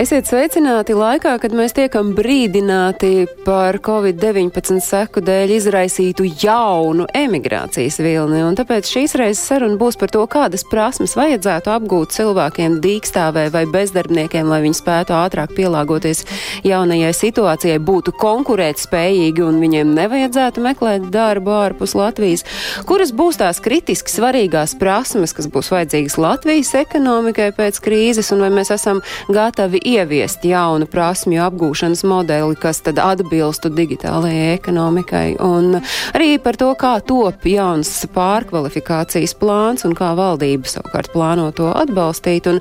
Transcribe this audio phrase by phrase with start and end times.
[0.00, 8.38] Esiet sveicināti laikā, kad mēs tiekam brīdināti par Covid-19 seku dēļ izraisītu jaunu emigrācijas vilni,
[8.40, 13.66] un tāpēc šīs reizes saruna būs par to, kādas prasmes vajadzētu apgūt cilvēkiem dīkstāvē vai
[13.74, 16.24] bezdarbniekiem, lai viņi spētu ātrāk pielāgoties
[16.64, 22.46] jaunajai situācijai, būtu konkurētspējīgi un viņiem nevajadzētu meklēt darbu ārpus Latvijas.
[22.88, 28.52] Kuras būs tās kritiski svarīgās prasmes, kas būs vajadzīgas Latvijas ekonomikai pēc krīzes, un vai
[28.56, 35.80] mēs esam gatavi ieviest jaunu prasmju apgūšanas modeli, kas tad atbilstu digitālajai ekonomikai, un
[36.16, 42.48] arī par to, kā top jauns pārkvalifikācijas plāns un kā valdība savukārt plāno to atbalstīt.
[42.50, 42.60] Un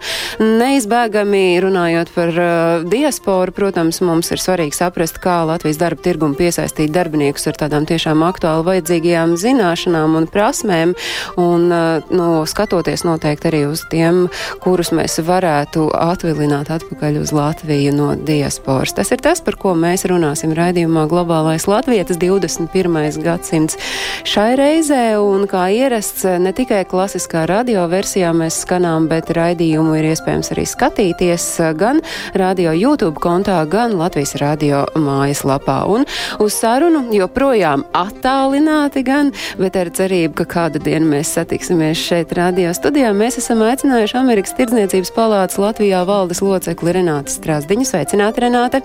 [0.61, 6.93] neizbēgami runājot par uh, diasporu, protams, mums ir svarīgi saprast, kā Latvijas darba tirgumu piesaistīt
[6.95, 10.95] darbiniekus ar tādām tiešām aktuāli vajadzīgajām zināšanām un prasmēm,
[11.41, 14.25] un uh, nu, skatoties noteikti arī uz tiem,
[14.63, 18.93] kurus mēs varētu atvilināt atpakaļ atpakaļ uz Latviju no diasporas.
[18.93, 23.21] Tas ir tas, par ko mēs runāsim raidījumā Globālais Latvijas 21.
[23.23, 23.77] gadsimts.
[24.23, 30.11] Šai reizē, un kā ierasts, ne tikai klasiskā radio versijā mēs skanām, bet raidījumu ir
[30.11, 32.01] iespējams arī skatīties gan
[32.33, 35.81] radio YouTube kontā, gan Latvijas radio mājaslapā.
[35.91, 36.05] Un
[36.39, 42.71] uz sarunu joprojām attālināti gan, bet ar cerību, ka kādu dienu mēs satiksimies šeit radio
[42.77, 47.87] studijā, mēs esam aicinājuši Amerikas Tirdzniecības palātas Latvijā valdes locekli Renāte Strasdiņa.
[47.87, 48.81] Sveicināta, Renāte!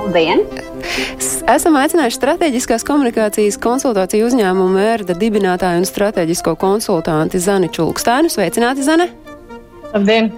[0.00, 0.42] Labdien!
[1.50, 8.30] Esam aicinājuši strateģiskās komunikācijas konsultāciju uzņēmumu ērda dibinātāju un strateģisko konsultanti Zani Čulkstēnu.
[8.32, 9.06] Sveicināti, Zane!
[9.92, 10.32] Labdien!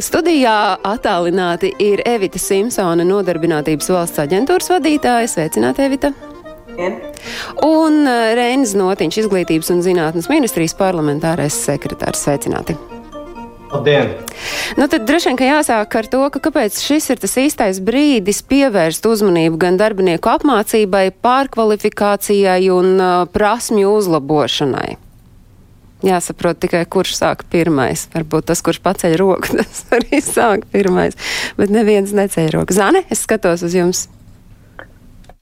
[0.00, 5.32] Studijā attālināti ir Evita Simpsona, nodarbinātības valsts aģentūras vadītāja.
[5.34, 6.12] Sveicināti, Evita!
[6.68, 7.00] Labdien.
[7.66, 12.22] Un eh, Reinis Notiņš, izglītības un zinātnes ministrijas parlamentārais sekretārs.
[12.28, 12.78] Sveicināti!
[13.70, 14.14] Labdien!
[14.76, 19.06] Nu, tad droši vien, jāsāk ar to, ka kāpēc šis ir tas īstais brīdis pievērst
[19.06, 24.96] uzmanību gan darbinieku apmācībai, pārkvalifikācijai un uh, prasmju uzlabošanai.
[26.06, 28.06] Jāsaprot tikai, kurš sāk pirmais.
[28.14, 31.18] Varbūt tas, kurš paceļ roku, tas arī sāk pirmais.
[31.60, 32.74] Bet neviens neceļ roku.
[32.74, 34.08] Zane, es skatos uz jums.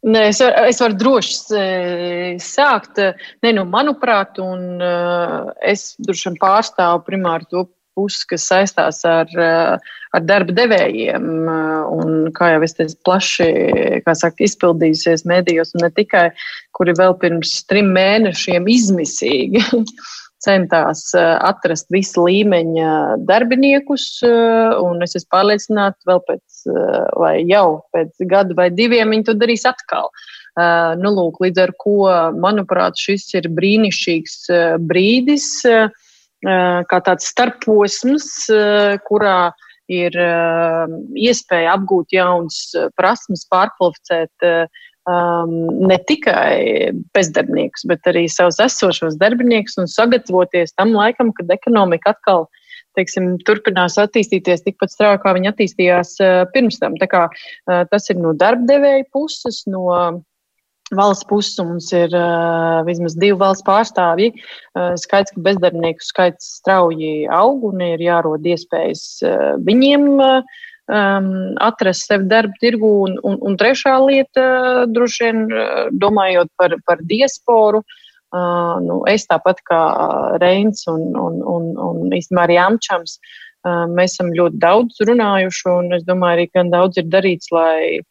[0.09, 3.01] Nē, es, var, es varu droši sākt.
[3.43, 7.65] Ne, nu, manuprāt, un uh, es droši vien pārstāvu primāri to
[7.99, 11.27] puses, kas saistās ar, eh, ar darba devējiem.
[11.55, 13.49] Eh, un, kā jau es teicu, plaši
[14.07, 16.31] saka, izpildījusies medijos, un ne tikai,
[16.79, 19.65] kuri vēl pirms trim mēnešiem izmisīgi
[20.47, 26.65] centās eh, atrast visu līmeņa darbiniekus, un es esmu pārliecināta, vēl pēc,
[27.19, 30.13] vai jau pēc gada vai diviem viņi to darīs atkal.
[30.99, 32.07] Nu, lūk, līdz ar to,
[32.43, 34.41] manuprāt, šis ir brīnišķīgs
[34.91, 35.47] brīdis.
[35.71, 36.07] Uh,
[36.45, 38.29] kā tāds starposms,
[39.09, 39.39] kurā
[39.89, 40.15] ir
[41.17, 42.61] iespēja apgūt jaunas
[42.99, 44.47] prasmes, pārkvalificēt
[45.09, 45.55] um,
[45.89, 52.47] ne tikai bezdarbniekus, bet arī savus esošos darbiniekus un sagatavoties tam laikam, kad ekonomika atkal
[52.99, 56.97] teiksim, turpinās attīstīties tikpat strauji, kā viņi attīstījās uh, pirms tam.
[56.99, 59.87] Kā, uh, tas ir no darbdevēja puses, no
[60.97, 64.33] valsts puses mums ir uh, vismaz divi valsts pārstāvji.
[64.75, 71.31] Uh, skaidrs, ka bezdarbnieku skaits strauji aug un ir jārod iespējas uh, viņiem uh, um,
[71.65, 72.93] atrast sevi darba tirgu.
[73.07, 74.49] Un, un, un trešā lieta,
[74.89, 75.47] droši vien
[76.01, 77.85] domājot par, par diasporu.
[78.29, 79.81] Uh, nu, es tāpat kā
[80.43, 83.17] Reins un, un, un, un īstenībā arī Amčams,
[83.65, 88.03] uh, mēs esam ļoti daudz runājuši, un es domāju, arī gan daudz ir darīts, lai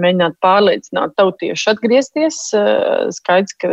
[0.00, 2.40] mēģināt pārliecināt tautiešu atgriezties.
[2.56, 3.70] Eh, skaidrs, ka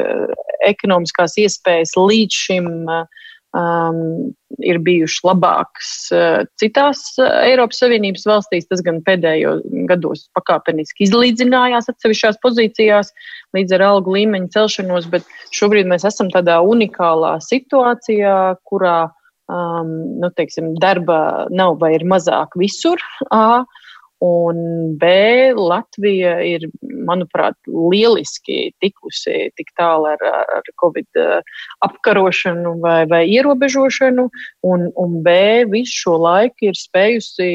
[0.68, 4.02] ekonomiskās iespējas līdz šim um,
[4.62, 8.68] ir bijušas labākas uh, citās Eiropas Savienības valstīs.
[8.69, 9.57] Tas gan pēdējo
[9.90, 13.12] gados pakāpeniski izlīdzinājās atsevišķās pozīcijās
[13.57, 18.38] līdz ar algu līmeņa celšanos, bet šobrīd mēs esam tādā unikālā situācijā,
[18.69, 19.00] kurā
[19.51, 23.01] um, nu, teiksim, darba nav vai ir mazāk visur.
[23.30, 23.66] Uh,
[24.21, 24.57] Un
[25.01, 25.07] B,
[25.57, 26.68] Latvija ir,
[27.09, 30.21] manuprāt, lieliski tikusi tik tālu ar,
[30.59, 31.56] ar Covid eh,
[31.88, 34.27] apkarošanu vai, vai ierobežošanu,
[34.69, 35.33] un, un B,
[35.73, 37.50] visu šo laiku ir spējusi,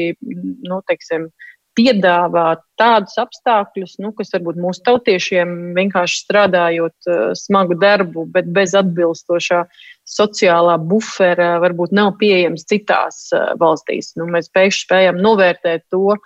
[0.67, 1.29] nu, teiksim,
[1.77, 8.73] piedāvāt tādus apstākļus, nu, kas varbūt mūsu tautiešiem vienkārši strādājot uh, smagu darbu, bet bez
[8.77, 9.63] atbilstošā
[10.07, 14.15] sociālā bufera, varbūt nav pieejams citās uh, valstīs.
[14.17, 16.17] Nu, mēs pēkšņi spējam novērtēt to,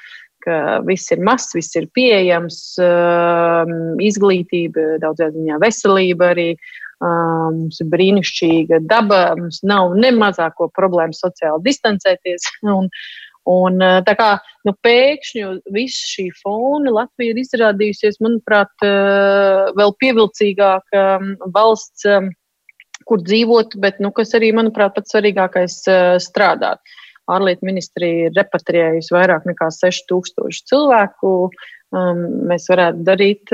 [0.43, 3.73] ka viss ir mazs, viss ir pieejams, uh,
[4.03, 6.51] izglītība, daudzā ziņā veselība arī.
[6.55, 12.47] Uh, mums ir brīnišķīga daba, mums nav ne mazāko problēmu sociāli distancēties.
[12.77, 12.89] Un,
[13.49, 14.35] Un, tā kā
[14.67, 21.05] nu, pēkšņi viss šī fona Latvija ir izrādījusies, manuprāt, vēl pievilcīgāka
[21.55, 22.05] valsts,
[23.09, 25.79] kur dzīvot, bet nu, kas arī, manuprāt, pats svarīgākais
[26.21, 26.93] strādāt.
[27.31, 31.33] Ārlietu ministrija ir repatriējusi vairāk nekā 6000 cilvēku.
[32.51, 33.53] Mēs varētu darīt,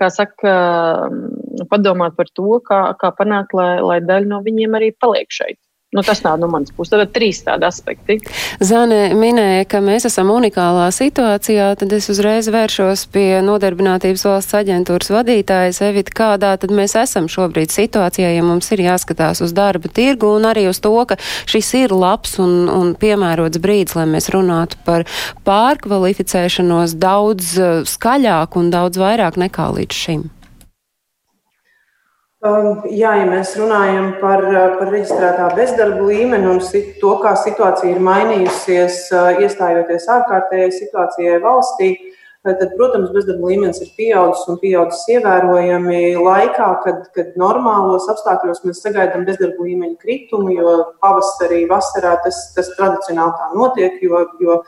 [0.00, 0.54] kā saka,
[1.70, 5.60] padomāt par to, kā, kā panākt, lai, lai daļa no viņiem arī paliek šeit.
[5.92, 6.94] Nu, tas nav no manas puses.
[6.94, 8.14] Tad trīs tādi aspekti.
[8.64, 15.12] Zane minēja, ka mēs esam unikālā situācijā, tad es uzreiz vēršos pie nodarbinātības valsts aģentūras
[15.12, 20.32] vadītājas Evita, kādā tad mēs esam šobrīd situācijā, ja mums ir jāskatās uz darba tirgu
[20.38, 24.80] un arī uz to, ka šis ir labs un, un piemērots brīdis, lai mēs runātu
[24.88, 25.04] par
[25.44, 30.30] pārkvalificēšanos daudz uh, skaļāk un daudz vairāk nekā līdz šim.
[32.42, 36.58] Um, jā, ja mēs runājam par, uh, par reģistrētā bezdarba līmeni un
[36.98, 42.16] to, kā situācija ir mainījusies, uh, iestājoties ārkārtējai situācijai valstī, uh,
[42.48, 48.82] tad, protams, bezdarba līmenis ir pieaudzis un pieaudzis ievērojami laikā, kad, kad normālos apstākļos mēs
[48.88, 54.58] sagaidām bezdarba līmeņa kritumu, jo pavasarī, vasarā tas, tas tradicionāli tā notiek, jo, jo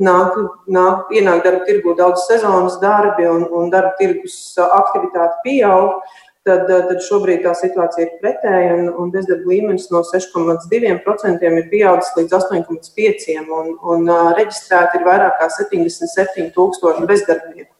[0.00, 6.00] nāk, nāk, ienāk darba tirgu daudz sezonas darbi un, un darba tirgus aktivitāte pieaug
[6.46, 11.68] tad, eh, tad šobrīd tā situācija ir pretēja, un, un bezdarba līmenis no 6,2% ir
[11.70, 17.70] pieaudzis līdz 8,5%, un, un uh, reģistrēti ir vairāk kā 77,000 bezdarbnieku.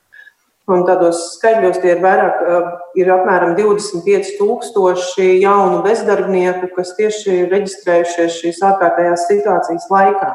[0.71, 7.53] Un tādos skaidros tie ir vairāk, uh, ir apmēram 25,000 jaunu bezdarbnieku, kas tieši ir
[7.57, 10.33] reģistrējušies šīs ārkārtējās situācijas laikā.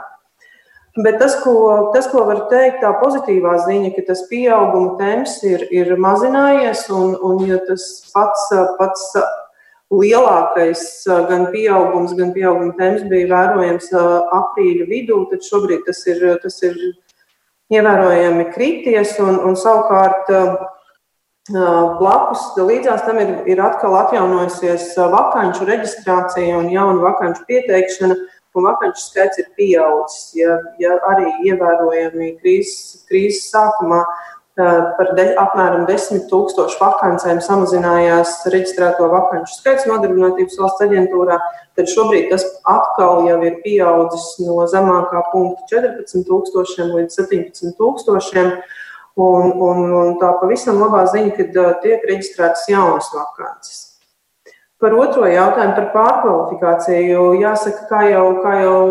[0.97, 5.67] Bet tas, ko, tas, ko var teikt, tā pozitīvā ziņa, ka tas pieauguma temps ir,
[5.69, 7.83] ir mazinājies, un, un ja tas
[8.15, 8.47] pats,
[8.79, 9.03] pats
[9.93, 10.81] lielākais
[11.29, 13.91] gan pieaugums, gan pieauguma temps bija vērojams
[14.39, 16.79] aprīļa vidū, tad šobrīd tas ir, tas ir
[17.77, 20.33] ievērojami krities, un, un savukārt
[22.01, 28.17] blakus līdzās tam ir, ir atkal atjaunojusies vakanču reģistrācija un jaunu vakanču pieteikšana
[28.57, 30.31] un vakanču skaits ir pieaudzis.
[30.37, 34.03] Ja, ja arī ievērojami krīzes, krīzes sākumā
[34.57, 41.37] par de, apmēram 10 tūkstošu vakancēm samazinājās reģistrēto vakanču skaits nodarbinātības valsts aģentūrā,
[41.77, 48.53] tad šobrīd tas atkal jau ir pieaudzis no zemākā punkta 14 tūkstošiem līdz 17 tūkstošiem.
[49.17, 53.86] Un, un, un tā pavisam labā ziņa, ka tiek reģistrētas jaunas vakances.
[54.77, 58.81] Par otro jautājumu par pārkvalifikāciju, jāsaka, kā jau, kā jau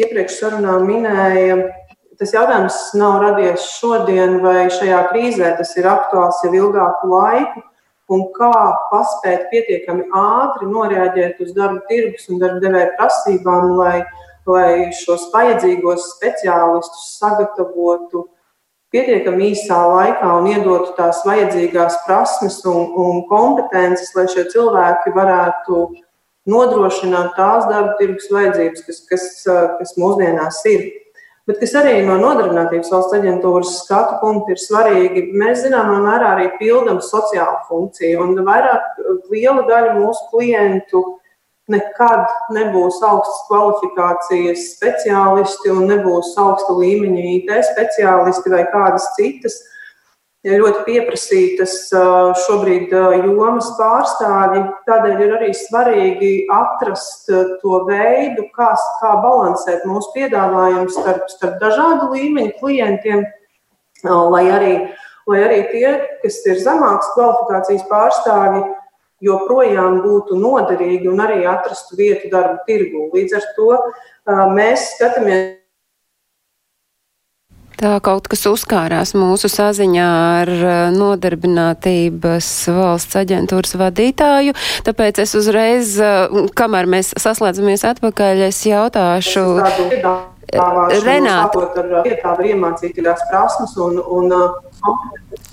[0.00, 1.58] iepriekš sarunā minēja,
[2.16, 5.50] tas jautājums nav radies šodien vai šajā krīzē.
[5.58, 7.64] Tas ir aktuāls jau ilgāku laiku.
[8.16, 8.52] Un kā
[8.88, 13.96] paspēt pietiekami ātri noreaģēt uz darba tirgus un darba devēja prasībām, lai,
[14.46, 18.24] lai šos vajadzīgos speciālistus sagatavotu
[18.96, 25.82] pietiekami īsā laikā un iedotu tās vajadzīgās prasmes un, un kompetences, lai šie cilvēki varētu
[26.48, 29.26] nodrošināt tās darba tirgus vajadzības, kas, kas,
[29.80, 30.86] kas mūsdienās ir.
[31.46, 36.48] Bet kas arī no nodarbinātības valsts aģentūras skatu punkta ir svarīgi, mēs zināmā mērā arī
[36.58, 38.24] pildām sociālu funkciju.
[38.24, 38.98] Un vairāk
[39.30, 41.04] liela daļa mūsu klientu
[41.72, 49.58] nekad nebūs augstas kvalifikācijas speciālisti un nebūs augsta līmeņa IT speciālisti vai kādas citas.
[50.46, 51.72] Ļoti pieprasītas
[52.44, 54.60] šobrīd jomas pārstāvji.
[54.86, 57.26] Tādēļ ir arī svarīgi atrast
[57.64, 58.68] to veidu, kā,
[59.00, 63.26] kā balansēt mūsu piedāvājumu starp, starp dažādu līmeņu klientiem,
[64.06, 64.72] lai arī,
[65.26, 65.88] lai arī tie,
[66.22, 68.62] kas ir zemākas kvalifikācijas pārstāvji,
[69.24, 73.08] joprojām būtu noderīgi un arī atrastu vietu darba tirgū.
[73.14, 73.70] Līdz ar to
[74.56, 75.54] mēs skatāmies.
[77.76, 80.06] Tā kaut kas uzkārās mūsu saziņā
[80.40, 80.50] ar
[80.94, 84.54] nodarbinātības valsts aģentūras vadītāju,
[84.86, 85.92] tāpēc es uzreiz,
[86.56, 89.44] kamēr mēs saslēdzamies atpakaļ, es jautāšu.
[91.04, 91.66] Renāta.
[91.66, 94.32] Sākot ar iemācīties prasmes un, un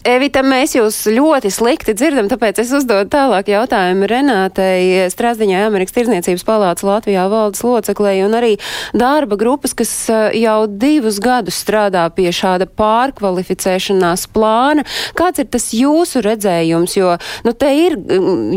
[0.04, 6.44] Evita, mēs jūs ļoti slikti dzirdam, tāpēc es uzdodu tālāk jautājumu Renātei Strasdiņai Amerikas Tirzniecības
[6.44, 8.58] palātas Latvijā valdes loceklei un arī
[8.92, 9.94] darba grupas, kas
[10.36, 14.84] jau divus gadus strādā pie šāda pārkvalificēšanās plāna.
[15.16, 16.98] Kāds ir tas jūsu redzējums?
[17.00, 17.16] Jo,
[17.48, 17.96] nu, te ir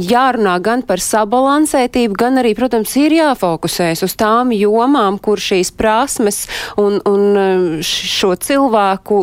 [0.02, 6.42] jārunā gan par sabalansētību, gan arī, protams, ir jāfokusēs uz tām jomām, kur šīs prasmes
[6.74, 9.22] un, un šo cilvēku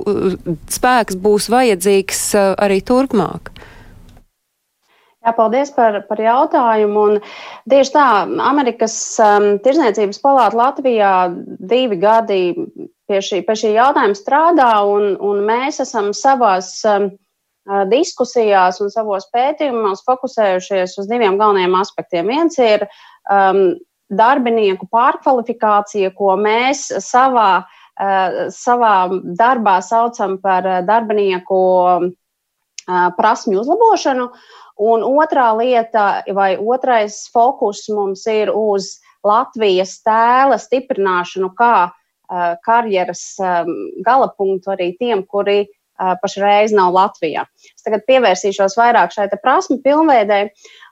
[0.71, 3.53] spēks būs vajadzīgs uh, arī turpmāk?
[5.23, 7.03] Jā, paldies par, par jautājumu.
[7.07, 7.19] Un
[7.71, 8.07] tieši tā,
[8.43, 11.13] Amerikas um, Tirzniecības palāta Latvijā
[11.63, 12.41] divi gadi
[13.07, 17.07] pie šī, pie šī jautājuma strādā, un, un mēs esam savās um,
[17.87, 22.27] diskusijās un savos pētījumos fokusējušies uz diviem galvenajiem aspektiem.
[22.27, 22.83] Viens ir
[23.31, 23.77] um,
[24.11, 28.95] darbinieku pārkvalifikācija, ko mēs savā uh, Eh, savā
[29.37, 31.61] darbā saucam par eh, darbinieku
[32.01, 34.29] eh, prasmju uzlabošanu.
[34.83, 41.93] Un otrā lieta, vai otrais fokus mums ir uz Latvijas tēla stiprināšanu kā
[42.65, 43.21] karjeras
[44.01, 45.67] gala punktu arī tiem, kuri
[46.23, 47.45] pašreiz nav Latvijā.
[47.69, 50.49] Es tagad pievērsīšos vairāk šai prasmu pilnveidēji.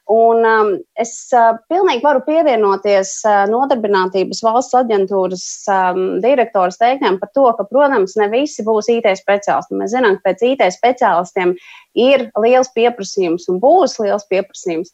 [0.10, 7.30] Un um, es uh, pilnīgi varu pievienoties uh, Nodarbinātības valsts aģentūras um, direktoras teiktiem par
[7.36, 9.78] to, ka, protams, ne visi būs IT speciālisti.
[9.78, 11.54] Mēs zinām, ka pēc IT speciālistiem
[11.96, 14.92] ir liels pieprasījums un būs liels pieprasījums.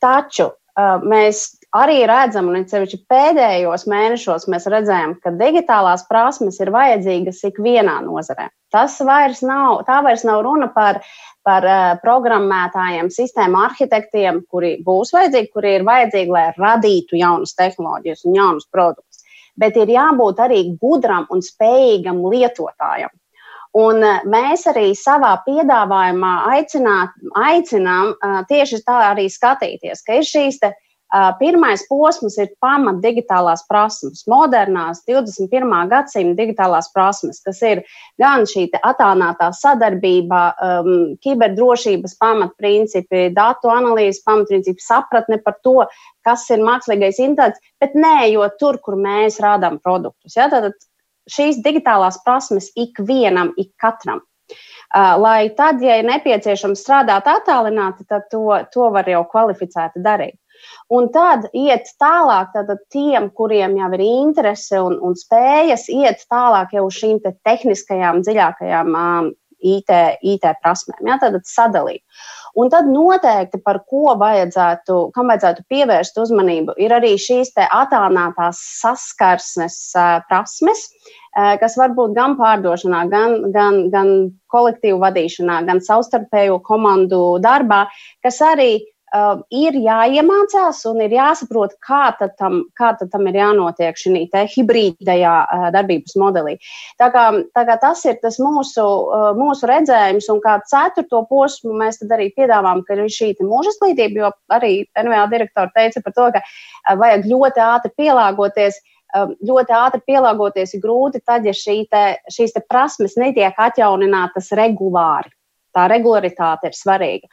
[0.00, 1.44] Taču uh, mēs
[1.74, 8.48] arī redzam, un ceļš pēdējos mēnešos mēs redzējām, ka digitālās prasmes ir vajadzīgas ikvienā nozarē.
[8.74, 10.98] Tas vairs nav, tā vairs nav runa par
[11.44, 18.24] par uh, programmētājiem, sistēmu arhitektiem, kuri būs vajadzīgi, kuri ir vajadzīgi, lai radītu jaunas tehnoloģijas
[18.28, 19.20] un jaunus produktus.
[19.60, 23.12] Bet ir jābūt arī gudram un spējīgam lietotājam.
[23.76, 30.28] Un uh, mēs arī savā piedāvājumā aicināt, aicinām uh, tieši tā arī skatīties, ka ir
[30.28, 30.62] šīs
[31.38, 35.70] Pirmais posms ir pamat digitālās prasmes, modernās 21.
[35.92, 37.82] gadsimta digitālās prasmes, kas ir
[38.18, 40.90] gan šī attālinātā sadarbība, um,
[41.22, 45.84] kiberdrošības pamatprincipi, datu analīzes pamatprincipi, sapratne par to,
[46.26, 50.34] kas ir mākslīgais intelekts, bet neejot tur, kur mēs rādām produktus.
[50.34, 50.50] Ja?
[50.50, 50.74] Tātad
[51.30, 54.24] šīs digitālās prasmes ikvienam, ik katram.
[54.94, 60.36] Uh, lai tad, ja ir nepieciešams strādāt attālināti, tad to, to var jau kvalificēti darīt.
[60.94, 66.76] Un tad iet tālāk, tad tiem, kuriem jau ir interese un, un spējas, iet tālāk
[66.76, 69.32] jau uz šīm te tehniskajām, dziļākajām um,
[69.64, 71.08] IT, IT prasmēm.
[71.08, 72.02] Ja, tad sadalīt.
[72.54, 79.78] Un tad noteikti par ko vajadzētu, kam vajadzētu pievērst uzmanību, ir arī šīs attālinātās saskarsmes
[80.28, 80.84] prasmes,
[81.34, 84.12] kas var būt gan pārdošanā, gan, gan, gan
[84.54, 87.86] kolektīvu vadīšanā, gan savstarpēju komandu darbā,
[88.22, 88.84] kas arī
[89.14, 92.02] uh, ir jāiemācās un ir jāsaprot, kā
[92.38, 96.56] tam, kā tam ir jānotiek šī hibrīdajā uh, darbības modelī.
[97.00, 101.76] Tā kā, tā kā tas ir tas mūsu, uh, mūsu redzējums, un kā ceturto posmu
[101.80, 106.32] mēs arī piedāvājam, ka ir šī mūža izglītība, jo arī NVL direktori teica par to,
[106.36, 108.82] ka uh, vajag ļoti ātri pielāgoties
[109.14, 112.00] ļoti ātri pielāgoties ir grūti, tad, ja šī te,
[112.34, 115.30] šīs te prasmes netiek atjauninātas regulāri
[115.74, 117.28] tā regularitāte ir svarīga.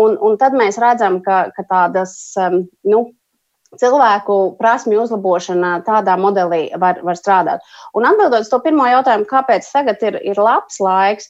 [0.00, 3.02] Un, un tad mēs redzam, ka, ka tādas um, nu,
[3.76, 7.64] cilvēku prasmju uzlabošana tādā modelī var, var strādāt.
[7.96, 11.28] Un atbildot uz to pirmo jautājumu, kāpēc tagad ir, ir labs laiks,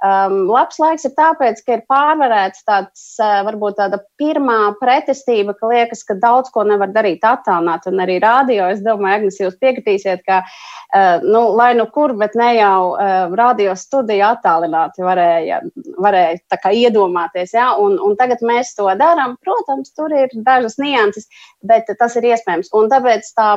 [0.00, 5.68] Um, labs laiks ir tāpēc, ka ir pārvarēts tāds, uh, varbūt tāda pirmā pretestība, ka
[5.70, 7.84] liekas, ka daudz ko nevar darīt attālināt.
[7.90, 12.36] Un arī rādio, es domāju, Agnes, jūs piekritīsiet, ka, uh, nu, lai nu kur, bet
[12.40, 15.60] ne jau uh, rādio studiju attālināti varēja,
[16.00, 17.54] varēja tā kā iedomāties.
[17.56, 17.74] Ja?
[17.80, 19.36] Un, un tagad mēs to darām.
[19.44, 21.28] Protams, tur ir dažas nianses,
[21.60, 22.72] bet tas ir iespējams.
[22.76, 23.50] Un tāpēc tā,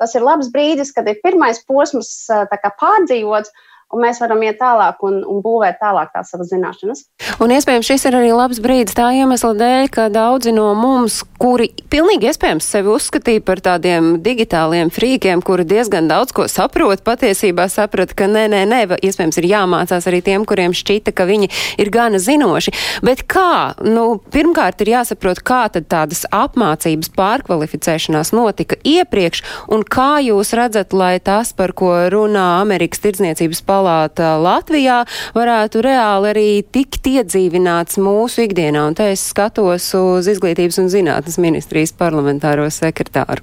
[0.00, 3.52] tas ir labs brīdis, kad ir pirmais posms kā, pārdzīvots
[3.90, 7.04] un mēs varam iet tālāk un, un būvēt tālāk tās savas zināšanas.
[7.40, 11.70] Un iespējams šis ir arī labs brīdis tā iemesla dēļ, ka daudzi no mums, kuri
[11.88, 18.12] pilnīgi iespējams sevi uzskatīja par tādiem digitāliem frīkiem, kuri diezgan daudz ko saprot, patiesībā saprata,
[18.18, 21.48] ka nē, nē, nē, iespējams ir jāmācās arī tiem, kuriem šķita, ka viņi
[21.80, 22.74] ir gana zinoši.
[23.08, 23.72] Bet kā?
[23.88, 29.40] Nu, pirmkārt ir jāsaprot, kā tad tādas apmācības pārkvalificēšanās notika iepriekš
[29.72, 35.00] un kā jūs redzat, lai tas, par ko runā Amerikas tirdzniecības palāta Latvijā
[35.32, 37.00] varētu reāli arī tikt
[37.30, 38.88] iedzīvināts mūsu ikdienā.
[38.90, 43.42] Un te es skatos uz Izglītības un zinātnes ministrijas parlamentāro sekretāru.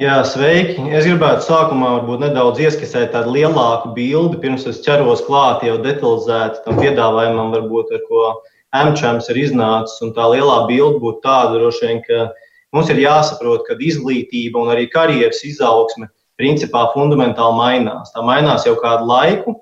[0.00, 0.80] Jā, sveiki.
[0.96, 6.64] Es gribētu sākumā varbūt nedaudz ieskicēt tādu lielāku bildi, pirms es ķeros klāt jau detalizēti
[6.64, 8.30] tam piedāvājumam, varbūt ar ko
[8.72, 10.00] Amčams ir iznācis.
[10.00, 12.30] Un tā lielā bilde būtu tāda, droši vien, ka
[12.72, 16.08] mums ir jāsaprot, ka izglītība un arī karjeras izaugsme
[16.40, 18.14] principā fundamentāli mainās.
[18.14, 19.58] Tā mainās jau kādu laiku,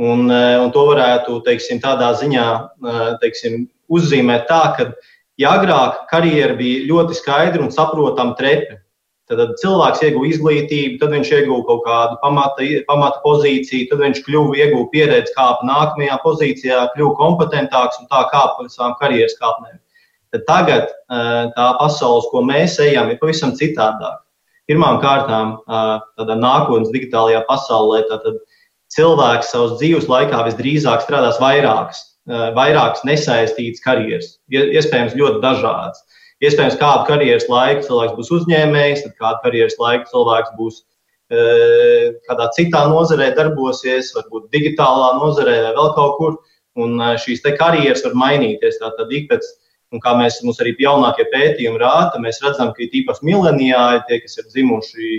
[0.00, 2.46] un, un to varētu, teiksim, tādā ziņā,
[3.22, 4.88] teiksim, uzzīmēt tā, ka,
[5.40, 8.82] ja agrāk karjera bija ļoti skaidra un saprotama trepe,
[9.30, 14.56] Tad cilvēks ieguva izglītību, tad viņš ieguva kaut kādu pamata, pamata pozīciju, tad viņš kļuva,
[14.58, 19.78] ieguva pieredzi, kāpa nākamajā pozīcijā, kļuva kompetentāks un tā kāpa pa savām karjeras kāpnēm.
[20.34, 20.92] Tad tagad
[21.56, 24.20] tā pasaule, ko mēs ejam, ir pavisam citādāk.
[24.70, 25.56] Pirmām kārtām,
[26.18, 28.26] tādā nākotnes digitālajā pasaulē, tad
[28.92, 32.02] cilvēks savas dzīves laikā visdrīzāk strādās vairākas,
[32.56, 36.02] vairākas nesaistītas karjeras, iespējams, ļoti dažādas.
[36.42, 40.80] Iespējams, kādu karjeras laiku cilvēks būs uzņēmējs, tad kādu karjeras laiku cilvēks būs
[41.30, 41.42] e,
[42.26, 46.40] kādā citā nozarē darbosies, varbūt digitālā nozarē vai vēl kaut kur.
[46.82, 48.80] Un e, šīs karjeras var mainīties.
[48.82, 49.46] Tātad ik pēc,
[49.94, 54.40] un kā mēs mums arī jaunākie pētījumi rāda, mēs redzam, ka īpaši mileniāļi, tie, kas
[54.42, 55.12] ir dzimuši,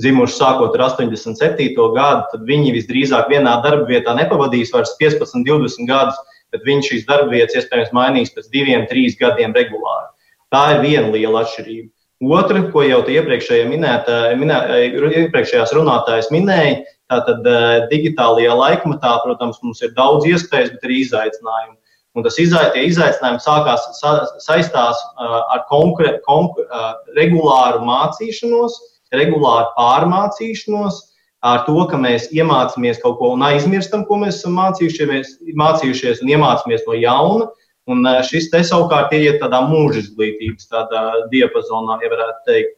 [0.00, 1.74] dzimuši sākot ar 87.
[1.94, 6.18] gadu, tad viņi visdrīzāk vienā darba vietā nepavadīs vairs 15, 20 gadus,
[6.54, 10.10] bet viņi šīs darba vietas iespējams mainīs pēc diviem, trīs gadiem regulāri.
[10.54, 11.90] Tā ir viena liela atšķirība.
[12.24, 14.58] Otra, ko jau iepriekšējā minētā, minē,
[14.94, 21.76] iepriekšējās runātājas minēja, tātad eh, digitālajā laikmatā, protams, mums ir daudz iespējas, bet arī izaicinājumi.
[22.14, 28.76] Un tas izai, izaicinājums sākās, sa, saistās uh, ar konkrē, konkur, uh, regulāru mācīšanos,
[29.18, 31.00] regulāru pārmācīšanos,
[31.44, 36.32] ar to, ka mēs iemācāmies kaut ko un aizmirstam, ko mēs esam mācījušies, mācījušies un
[36.36, 37.50] iemācāmies no jauna.
[37.92, 41.02] Un eh, šis te savukārt ieiet tādā mūža izglītības tādā
[41.32, 42.72] diapazonā, ja varētu teikt.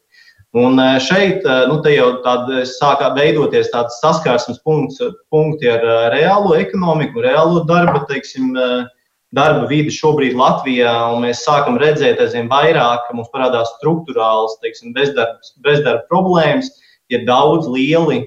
[0.56, 2.08] Un eh, šeit eh, nu, jau
[2.72, 4.98] sākā veidoties tāds saskarsmes punkts,
[5.30, 8.50] punkti ar reālo ekonomiku, reālo darba, teiksim,
[9.34, 10.92] darba vidi šobrīd Latvijā.
[11.22, 16.70] Mēs sākam redzēt aizvien vairāk, ka mums parādās struktūrāls teiksim, bezdarba, bezdarba problēmas,
[17.12, 18.24] ir daudz lieli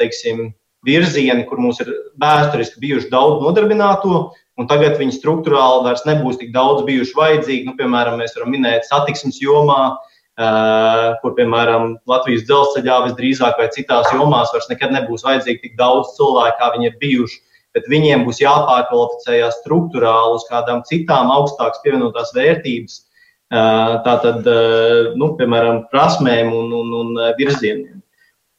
[0.00, 0.50] teiksim,
[0.86, 1.90] virzieni, kur mums ir
[2.22, 4.20] vēsturiski bijuši daudz nodarbināto,
[4.56, 7.66] un tagad viņi struktūrāli vairs nebūs tik daudz bijuši vajadzīgi.
[7.66, 14.12] Nu, piemēram, mēs varam minēt satiksmes jomā, uh, kur, piemēram, Latvijas dzelzceļā visdrīzāk vai citās
[14.14, 17.42] jomās vairs nekad nebūs vajadzīgi tik daudz cilvēku, kā viņi ir bijuši.
[17.76, 25.34] Bet viņiem būs jāpārkvalificējas struktūrāli uz kādām citām augstākas pievienotās vērtības, uh, tātad, uh, nu,
[25.36, 28.00] piemēram, prasmēm un, un, un virzieniem.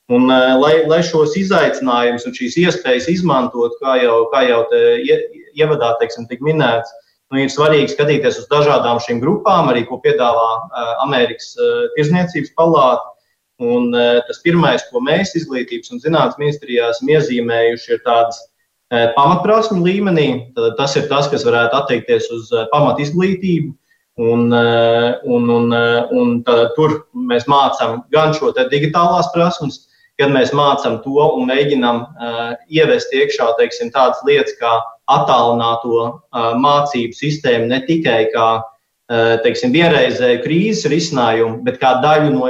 [0.08, 4.62] Un, lai, lai šos izaicinājumus un šīs iespējas izmantot, kā jau, kā jau
[5.60, 6.93] ievadā teiksim, tika minēts,
[7.27, 10.47] nu, ir svarīgi skatīties uz dažādām šīm grupām, arī ko piedāvā
[11.03, 11.51] Amerikas
[11.97, 13.03] Tirzniecības palāta.
[13.58, 13.89] Un,
[14.30, 18.39] tas pirmais, ko mēs izglītības un zinātnes ministrijā esam iezīmējuši, ir tādas
[18.91, 20.28] pamatprasmu līmenī.
[20.78, 23.73] Tas ir tas, kas varētu attiekties uz pamat izglītību.
[24.17, 25.73] Un, un, un,
[26.17, 29.84] un tad, tur mēs mācām gan šo digitālās prasmes,
[30.17, 32.00] kad mēs mācām to un mēģinām
[32.73, 34.80] ievest iekšā teiksim, tādas lietas kā
[35.13, 38.47] attālināto mācību sistēmu, ne tikai kā
[39.45, 42.50] teiksim, vienreizēju krīzes risinājumu, bet kā daļu no,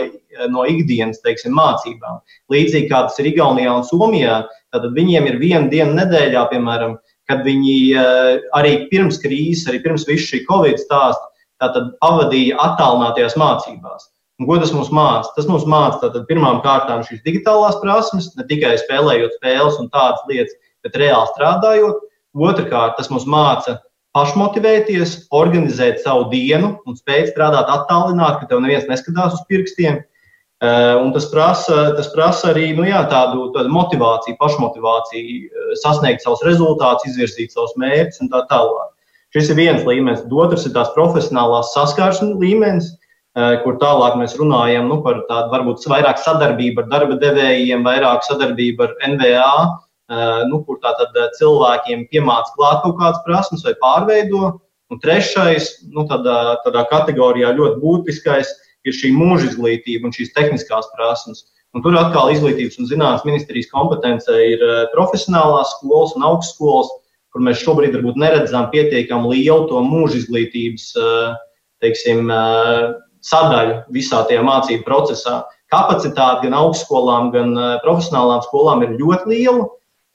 [0.54, 2.22] no ikdienas teiksim, mācībām.
[2.54, 4.40] Līdzīgi kā tas ir Igaunijā un Somijā,
[4.84, 10.08] tad viņiem ir viena diena nedēļā, piemēram, kad viņi uh, arī pirms krīzes, arī pirms
[10.08, 11.24] visu šī Covid stāsta,
[11.58, 14.12] pavadīja attālinātajās mācībās.
[14.38, 15.32] Un ko tas mums māca?
[15.34, 20.54] Tas mums māca pirmām kārtām šīs digitālās prasmes, ne tikai spēlējot spēles un tādas lietas,
[20.86, 22.04] bet reāli strādājot.
[22.38, 23.80] Otrakārt, tas mums māca
[24.14, 30.04] pašmotivēties, organizēt savu dienu un spēt strādāt attālināti, ka tev neviens neskatās uz pirkstiem.
[30.04, 30.06] Eh,
[30.66, 36.42] un tas prasa, tas prasa arī nu jā, tādu, tādu motivāciju, pašmotivāciju, eh, sasniegt savus
[36.48, 38.94] rezultātus, izvirzīt savus mērķus un tā tālāk.
[39.36, 40.24] Šis ir viens līmenis.
[40.32, 42.96] Otrs ir tās profesionālās saskarsmes līmenis,
[43.38, 48.24] Eh, kur tālāk mēs runājam nu, par tādu varbūt vairāk sadarbību ar darba devējiem, vairāk
[48.26, 49.58] sadarbību ar NVA,
[50.10, 54.56] eh, nu, kur tātad eh, cilvēkiem piemāca klāt kaut kādas prasmes vai pārveido.
[54.90, 60.90] Un trešais, nu, tādā, tādā kategorijā ļoti būtiskais, ir šī mūža izglītība un šīs tehniskās
[60.96, 61.46] prasmes.
[61.76, 66.94] Un tur atkal izglītības un zinātnīs ministrijas kompetence ir profesionālās skolas un augstskolas,
[67.34, 70.88] kur mēs šobrīd varbūt neredzam pietiekami lielu to mūža izglītības
[71.84, 72.32] teiksim,
[73.28, 75.42] sadaļu visā tajā mācību procesā.
[75.74, 79.66] Kapacitāte gan augstskolām, gan eh, profesionālām skolām ir ļoti liela,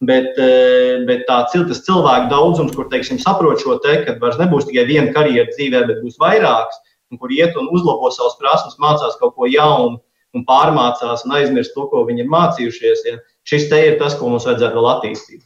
[0.09, 4.71] bet, eh, bet tā, tas cilvēku daudzums, kur teiksim, saprot šo te, ka vairs nebūs
[4.71, 6.81] tikai viena karjera dzīvē, bet būs vairākas,
[7.13, 10.01] un kur iet un uzlabo savas prasmes, mācās kaut ko jaunu
[10.33, 13.07] un pārmācās un aizmirst to, ko viņi ir mācījušies.
[13.11, 13.21] Ja.
[13.45, 15.43] Šis te ir tas, ko mums vajadzētu vēl attīstīt.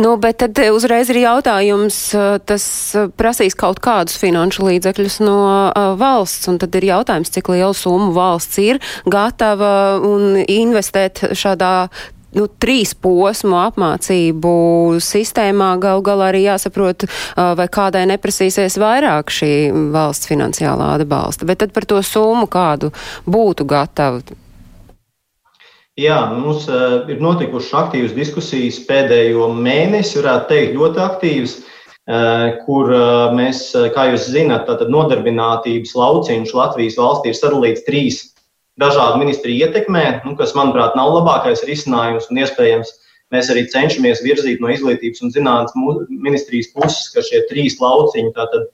[0.00, 1.98] Nu, bet tad uzreiz ir jautājums,
[2.48, 2.64] tas
[3.18, 5.38] prasīs kaut kādus finanšu līdzekļus no
[6.00, 11.90] valsts, un tad ir jautājums, cik lielu summu valsts ir gatava un investēt šādā
[12.36, 14.52] nu, trīs posmu apmācību
[15.04, 19.54] sistēmā gal galā arī jāsaprot, vai kādai neprasīsies vairāk šī
[19.94, 21.48] valsts finansiālā atbalsta.
[21.48, 22.92] Bet tad par to summu kādu
[23.28, 24.38] būtu gatavu.
[26.00, 32.92] Jā, mums uh, ir notikušas aktīvas diskusijas pēdējo mēnesi, varētu teikt, ļoti aktīvas, uh, kur
[32.94, 38.22] uh, mēs, kā jūs zināt, tātad nodarbinātības lauciņš Latvijas valstī ir sadalīts trīs
[38.80, 42.92] dažādu ministriju ietekmē, nu, kas, manuprāt, nav labākais risinājums un iespējams
[43.34, 45.76] mēs arī cenšamies virzīt no izglītības un zinātnes
[46.10, 48.66] ministrijas puses, ka šie trīs lauciņi, tātad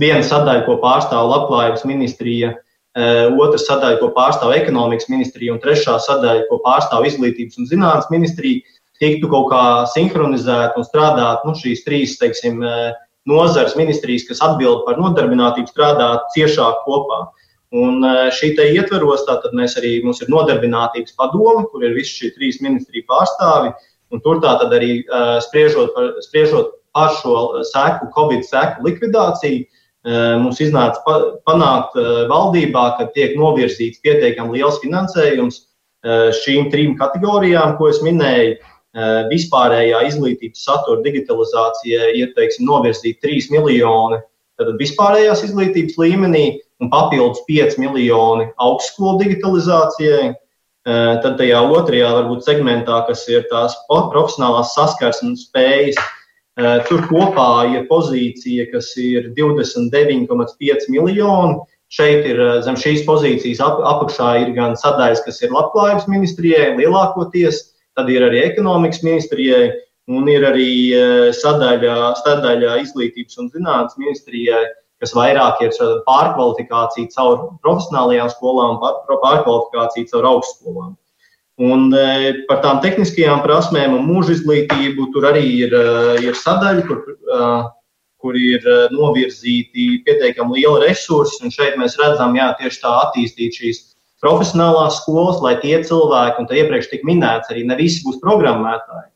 [0.00, 5.98] viena sadaļa, ko pārstāv labklājības ministrija, e, otra sadaļa, ko pārstāv ekonomikas ministrija, un trešā
[6.06, 8.64] sadaļa, ko pārstāv izglītības un zinātnes ministrija,
[8.98, 12.92] tiktu kaut kā sinhronizēt un strādāt nu, šīs trīs, teiksim, e,
[13.28, 17.26] nozares ministrijas, kas atbild par nodarbinātību, strādāt ciešāk kopā.
[17.76, 22.22] Un e, šī te ietveros, tātad mēs arī, mums ir nodarbinātības padoma, kur ir visi
[22.22, 23.74] šie trīs ministriju pārstāvi,
[24.14, 30.22] un tur tātad arī e, spriežot par, spriežot par šo seku, Covid seku likvidāciju, e,
[30.40, 31.98] mums iznāca panākt
[32.32, 35.66] valdībā, ka tiek novirzīts pietiekami liels finansējums
[36.38, 38.54] šīm trim kategorijām, ko es minēju.
[39.28, 44.20] Vispārējā izglītības satura digitalizācijai ir teiksim, novirzīti 3 miljoni
[44.78, 46.44] vispārējās izglītības līmenī
[46.82, 50.34] un papildus 5 miljoni augstskolu digitalizācijai.
[50.88, 55.98] Tad tajā otrajā, varbūt segmentā, kas ir tās profesionālās saskarsmes spējas,
[56.88, 61.58] tur kopā ir pozīcija, kas ir 29,5 miljoni.
[61.92, 67.62] Šeit ir zem šīs pozīcijas ap, apakšā ir gan sadaļas, kas ir labklājības ministrijai lielākoties,
[67.96, 69.70] tad ir arī ekonomikas ministrijai,
[70.08, 70.72] un ir arī
[71.36, 74.66] sadaļa, sadaļa izglītības un zinātnes ministrijai,
[75.02, 75.74] kas vairāk ir
[76.06, 80.96] pārkvalifikācija caur profesionālajām skolām, pārkvalifikācija caur augstskolām.
[81.58, 86.84] Un e, par tām tehniskajām prasmēm un mūža izglītību tur arī ir, e, ir sadaļa,
[86.86, 87.48] kur, e,
[88.22, 88.62] kur ir
[88.94, 91.42] novirzīti pietiekami lieli resursi.
[91.42, 93.82] Un šeit mēs redzam, jā, tieši tā attīstīt šīs
[94.22, 99.10] profesionālās skolas, lai tie cilvēki, un te iepriekš tika minēts, arī ne visi būs programmētāji.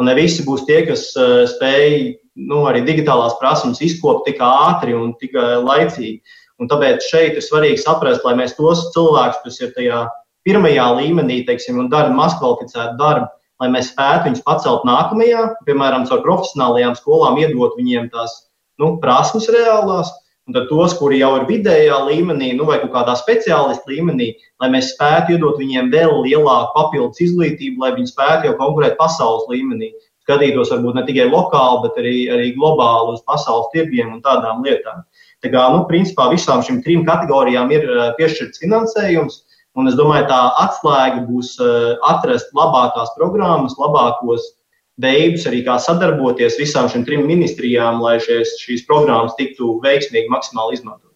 [0.00, 1.12] Un ne visi būs tie, kas
[1.54, 2.16] spēj
[2.48, 6.18] nu, arī digitālās prasības izkopt tik ātri un tik laicīgi.
[6.62, 10.04] Un tāpēc šeit ir svarīgi saprast, lai mēs tos cilvēkus, kas ir tajā
[10.46, 13.30] pirmajā līmenī, teiksim, un dara maz kvalificētu darbu,
[13.62, 18.36] lai mēs spētu viņus pacelt nākamajā, piemēram, caur profesionālajām skolām, iedot viņiem tās
[18.82, 20.10] nu, prasmes reālās,
[20.48, 24.92] un tad tos, kuri jau ir vidējā līmenī, nu, vai kādā speciālistu līmenī, lai mēs
[24.92, 30.72] spētu iedot viņiem vēl lielāku papildus izglītību, lai viņi spētu jau konkurēt pasaules līmenī skatītos
[30.72, 35.04] varbūt ne tikai lokāli, bet arī, arī globāli uz pasaules tirgiem un tādām lietām.
[35.44, 39.42] Tā kā, nu, principā visām šīm trim kategorijām ir eh, piešķirts finansējums,
[39.76, 44.54] un es domāju, tā atslēga būs eh, atrast labākās programmas, labākos
[45.00, 50.78] veidus, arī kā sadarboties visām šīm trim ministrijām, lai šies, šīs programmas tiktu veiksmīgi maksimāli
[50.78, 51.10] izmantotas.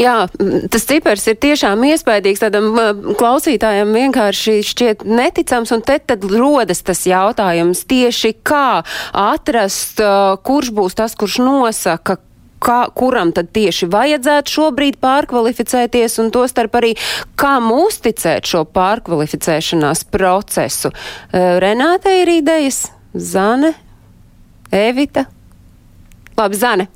[0.00, 0.26] Jā,
[0.72, 2.42] tas cipars ir tiešām iespaidīgs.
[2.42, 2.70] Tādam
[3.20, 8.82] klausītājam vienkārši šķiet neticams, un te tad rodas tas jautājums tieši kā
[9.12, 10.00] atrast,
[10.44, 12.18] kurš būs tas, kurš nosaka,
[12.64, 16.94] kā, kuram tad tieši vajadzētu šobrīd pārkvalificēties, un tostarp arī
[17.40, 20.92] kam uzticēt šo pārkvalificēšanās procesu.
[21.32, 23.74] Renāte ir idejas, Zane,
[24.72, 25.24] Evita.
[26.36, 26.88] Labi, Zane.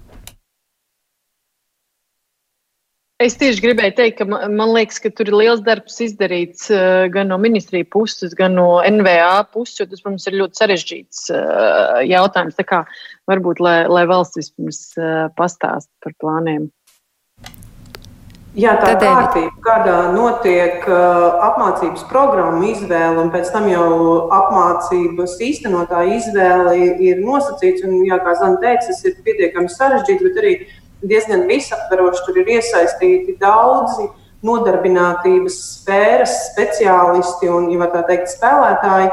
[3.19, 7.07] Es tieši gribēju teikt, ka man, man liekas, ka tur ir liels darbs izdarīts uh,
[7.11, 11.99] gan no ministrija puses, gan no NVA puses, jo tas, protams, ir ļoti sarežģīts uh,
[12.07, 12.59] jautājums.
[12.59, 12.85] Tā kā
[13.31, 16.69] varbūt, lai, lai valsts vispirms uh, pastāst par plāniem.
[18.57, 23.89] Jā, tā ir kārtība, kādā notiek uh, apmācības programma izvēle, un pēc tam jau
[24.33, 26.73] apmācības īstenotāja izvēle
[27.05, 27.85] ir nosacīts.
[27.85, 30.55] Un, jā, kā Zana teica, tas ir pietiekami sarežģīti, bet arī
[31.05, 32.25] diezgan visaptveroši.
[32.25, 34.09] Tur ir iesaistīti daudzi
[34.49, 39.09] nodarbinātības sfēras speciālisti un, ja tā teikt, spēlētāji.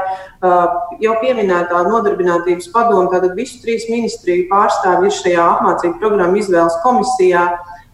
[1.02, 7.48] Jau pieminētā nodarbinātības padoma, tātad visu trīs ministriju pārstāvji ir šajā apmācību programmu izvēles komisijā.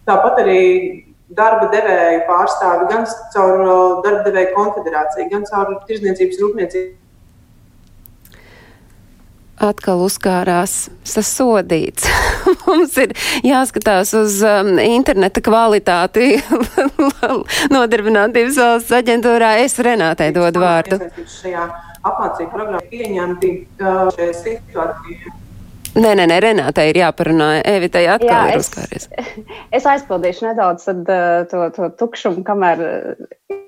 [0.09, 0.61] Tāpat arī
[1.37, 3.63] darba devēju pārstāvi gan caur
[4.07, 6.99] darba devēju konfederāciju, gan caur tirzniecības rūpniecības
[9.63, 12.09] atkal uzkārās sasodīts.
[12.67, 13.15] Mums ir
[13.47, 16.35] jāskatās uz um, interneta kvalitāti
[17.75, 19.55] nodarbinātības valsts aģentūrā.
[19.63, 20.99] Es Renātei dodu vārdu.
[21.39, 21.69] Šajā
[22.03, 25.39] apmācību programmā pieņemti uh, šajā situācijā.
[25.93, 27.49] Nē, nē, nē Renātai ir jāparunā.
[27.69, 29.09] Evitai atkal Jā, ir uzkāries.
[29.13, 29.33] Es,
[29.81, 33.27] es aizpildīšu nedaudz tad, uh, to, to tukšumu, kamēr uh,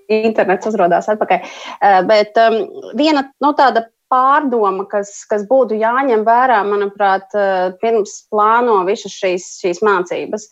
[0.09, 1.45] internets uzrādās atpakaļ.
[1.45, 2.61] Uh, bet um,
[2.97, 7.33] viena no nu, tāda pārdoma, kas, kas būtu jāņem vērā, manuprāt,
[7.81, 10.45] pirms plāno visas šīs, šīs mācības.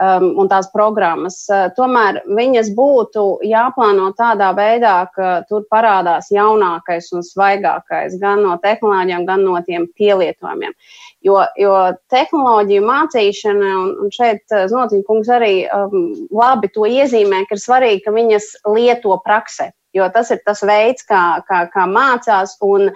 [0.00, 1.42] Um, un tās programmas.
[1.52, 8.54] Uh, tomēr viņas būtu jāplāno tādā veidā, ka tur parādās jaunākais un svaigākais gan no
[8.62, 10.72] tehnoloģijām, gan no tiem pielietojumiem.
[11.20, 11.74] Jo, jo
[12.08, 18.16] tehnoloģiju mācīšana, un, un šeit Znotiņkungs arī um, labi to iezīmē, ka ir svarīgi, ka
[18.16, 22.56] viņas lieto praksē jo tas ir tas veids, kā, kā, kā mācās.
[22.64, 22.90] Un,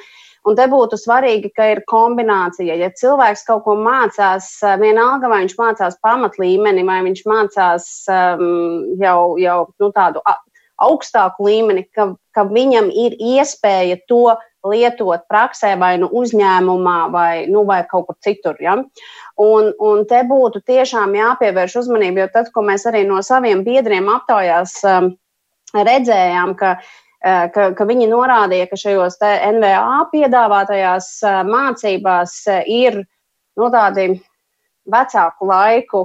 [0.45, 2.77] un te būtu svarīgi, ka ir kombinācija.
[2.81, 9.19] Ja cilvēks kaut ko mācās, vienalga vai viņš mācās pamatlīmeni, vai viņš mācās um, jau,
[9.41, 10.25] jau nu, tādu
[10.85, 17.65] augstāku līmeni, ka, ka viņam ir iespēja to lietot praksē, vai nu uzņēmumā, vai, nu,
[17.69, 18.57] vai kaut kur citur.
[18.65, 18.79] Ja?
[19.41, 24.09] Un, un te būtu tiešām jāpievērš uzmanība, jo tad, ko mēs arī no saviem biedriem
[24.13, 25.13] aptaujās um,
[25.75, 29.17] redzējām, ka, eh, ka, ka viņi norādīja, ka šajos
[29.57, 34.19] NVA piedāvātajās eh, mācībās eh, ir nu, tādi
[34.85, 36.01] vecāku laiku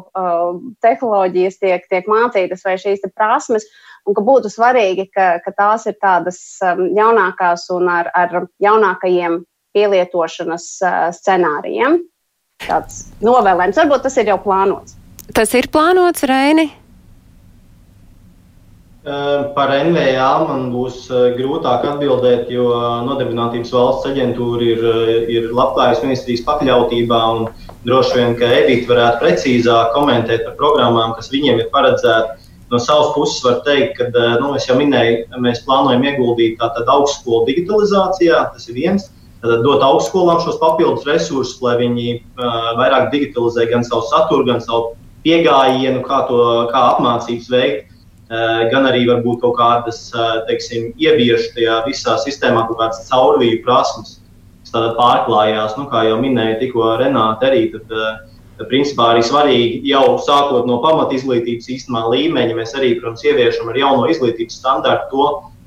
[0.79, 3.65] tehnoloģijas tiek, tiek mācītas vai šīs prasmes,
[4.07, 9.41] un ka būtu svarīgi, ka, ka tās ir tādas jaunākās un ar, ar jaunākajiem
[9.75, 10.69] pielietošanas
[11.17, 11.99] scenārijiem.
[12.63, 13.83] Tāds novēlējums.
[13.83, 14.95] Varbūt tas ir jau plānots.
[15.35, 16.69] Tas ir plānots, Reini?
[18.99, 21.05] Par NVA man būs
[21.37, 22.67] grūtāk atbildēt, jo
[23.07, 24.81] Nodarbinātības valsts aģentūra ir,
[25.31, 27.21] ir Labklājības ministrijas pakļautībā.
[27.87, 32.49] Droši vien, ka Evita varētu precīzāk komentēt par programmām, kas viņiem ir paredzētas.
[32.69, 34.09] No savas puses var teikt, ka,
[34.43, 38.43] nu, es jau minēju, mēs plānojam ieguldīt tātad augstskolu digitalizācijā.
[38.53, 39.07] Tas ir viens.
[39.39, 44.59] Tad dot augstskolām šos papildus resursus, lai viņi uh, vairāk digitalizē gan savu saturu, gan
[44.59, 46.41] savu pieejamību, kā, to,
[46.73, 47.87] kā apmācības veikt.
[48.29, 53.63] Eh, gan arī varbūt kaut kādas, eh, teiksim, ievieš tajā visā sistēmā kaut kādas caurvīju
[53.65, 54.19] prasmes,
[54.61, 58.19] kas tādā pārklājās, nu, kā jau minēja tikko Renāte arī, tad, eh,
[58.59, 63.73] tad principā arī svarīgi jau sākot no pamat izglītības īstenībā līmeņa, mēs arī, protams, ieviešam
[63.73, 65.25] ar jauno izglītības standārtu to,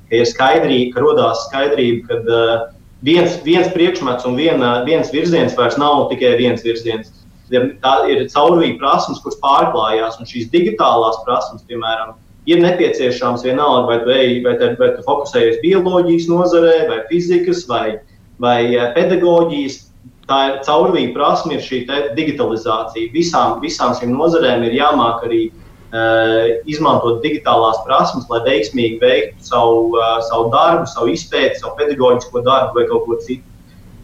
[0.09, 2.71] ka ir skaidrība, ka rodās skaidrība, ka
[3.03, 7.11] viens, viens priekšmets un viena, viens virziens vairs nav tikai viens virziens.
[7.51, 13.99] Tā ir caurvīja prasmes, kuras pārklājās, un šīs digitālās prasmes, piemēram, ir nepieciešams vienalga, vai
[14.03, 17.97] tu, ej, vai, vai tu fokusējies bioloģijas nozarē, vai fizikas, vai,
[18.43, 19.81] vai eh, pedagoģijas.
[20.23, 21.81] Tā ir caurvīja prasme, ir šī
[22.15, 23.11] digitalizācija.
[23.11, 29.89] Visām, visām šīm nozarēm ir jāmāk arī uh, izmantot digitālās prasmes, lai veiksmīgi veiktu savu,
[29.97, 33.43] uh, savu darbu, savu izpēti, savu pedagoģisko darbu vai kaut ko citu.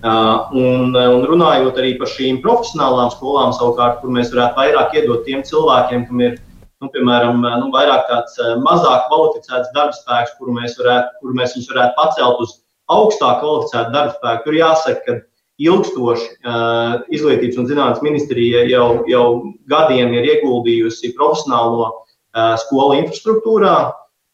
[0.04, 5.24] Uh, un, un runājot arī par šīm profesionālām skolām, savukārt, kur mēs varētu vairāk iedot
[5.24, 6.38] tiem cilvēkiem, kam ir
[6.84, 11.98] nu, piemēram, nu, vairāk tāds eh, mazāk kvalificēts darbspēks, kuru mēs, varētu, kuru mēs varētu
[11.98, 12.56] pacelt uz
[12.90, 14.46] augstāk kvalificētu darbspēku.
[14.46, 15.18] Tur jāsaka, ka
[15.60, 19.26] ilgstoši uh, Izglītības un zinātnes ministrija jau, jau
[19.70, 23.76] gadiem ir ieguldījusi profesionālo uh, skolu infrastruktūrā.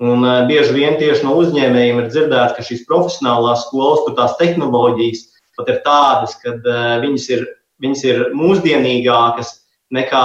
[0.05, 4.37] Un, uh, bieži vien tieši no uzņēmējiem ir dzirdēts, ka šīs profesionālās skolas, tur tās
[4.37, 5.25] tehnoloģijas
[5.57, 7.45] pat ir tādas, ka uh, viņas, ir,
[7.81, 9.55] viņas ir mūsdienīgākas,
[9.95, 10.23] nekā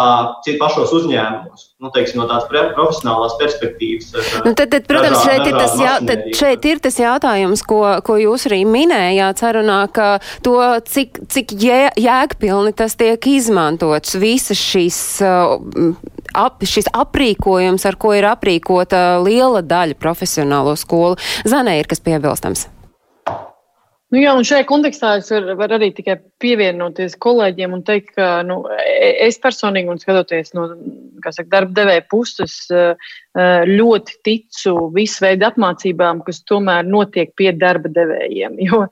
[0.61, 4.11] pašos uzņēmumos, nu, teiksim, no tādas profesionālās perspektīvas.
[4.45, 8.19] Nu, tad, tad, protams, šeit, ir tas, jā, tad šeit ir tas jautājums, ko, ko
[8.21, 10.09] jūs arī minējāt sarunā, ka
[10.47, 10.57] to,
[10.91, 15.95] cik, cik jē, jēgpilni tas tiek izmantots, visas šīs, uh,
[16.35, 21.19] ap, šis aprīkojums, ar ko ir aprīkota liela daļa profesionālo skolu.
[21.49, 22.69] Zanē ir kas piebilstams.
[24.11, 28.41] Nu, jā, un šajā kontekstā es varu var arī tikai pievienoties kolēģiem un teikt, ka
[28.43, 30.65] nu, e, es personīgi, un skatoties no
[31.23, 32.89] saka, darba devēja puses, e,
[33.39, 38.59] e, ļoti ticu visu veidu apmācībām, kas tomēr notiek pie darba devējiem.
[38.67, 38.83] Jo,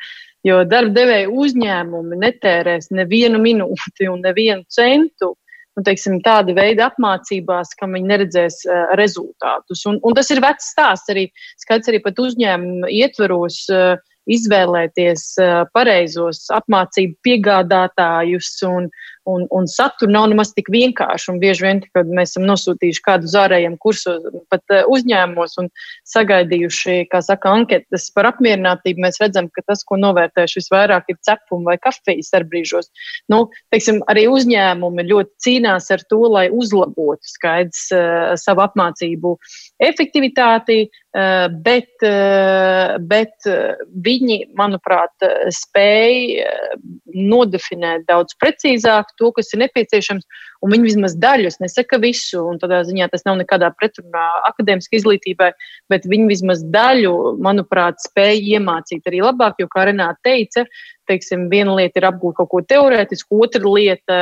[0.46, 5.34] jo darba devēja uzņēmumi netērēs nevienu minūti un nevienu centu.
[5.74, 9.84] Nu, teiksim, tāda veida apmācībās, kam viņi neredzēs uh, rezultātus.
[9.86, 11.28] Un, un tas ir vecs stāsts arī,
[11.62, 13.60] skaidrs arī pat uzņēmumu ietveros.
[13.70, 13.98] Uh,
[14.36, 15.24] izvēlēties
[15.74, 18.90] pareizos apmācību piegādātājus un,
[19.28, 21.30] un, un saturu nav nemaz tik vienkārši.
[21.32, 25.68] Un bieži vien, kad mēs esam nosūtījuši kādu uz ārējiem kursos, pat uh, uzņēmumos un
[26.08, 31.68] sagaidījuši, kā saka, anketas par apmierinātību, mēs redzam, ka tas, ko novērtējuši visvairāk, ir cepumi
[31.68, 32.90] vai kafijas starpbrīžos.
[33.32, 39.36] Nu, teiksim, arī uzņēmumi ļoti cīnās ar to, lai uzlabotu skaidrs uh, savu apmācību
[39.90, 43.76] efektivitāti, uh, bet, uh, bet uh,
[44.18, 45.14] viņi, manuprāt,
[45.54, 46.42] spēj
[47.14, 50.26] nodefinēt daudz precīzāk to, kas ir nepieciešams,
[50.64, 54.98] un viņi vismaz daļu, es nesaku visu, un tādā ziņā tas nav nekādā pretrunā akadēmiskai
[55.00, 55.50] izglītībai,
[55.92, 60.66] bet viņi vismaz daļu, manuprāt, spēj iemācīt arī labāk, jo, kā Renāta teica,
[61.08, 64.18] teiksim, viena lieta ir apgūt kaut ko teorētisku, otra lieta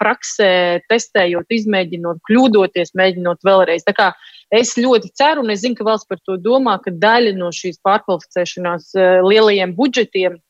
[0.00, 3.86] praksē, testējot, izmēģinot, kļūdoties, mēģinot vēlreiz.
[3.86, 4.10] Tā kā
[4.54, 7.80] es ļoti ceru, un es zinu, ka valsts par to domā, ka daļa no šīs
[7.86, 10.40] pārkvalificēšanās eh, lielajiem budžetiem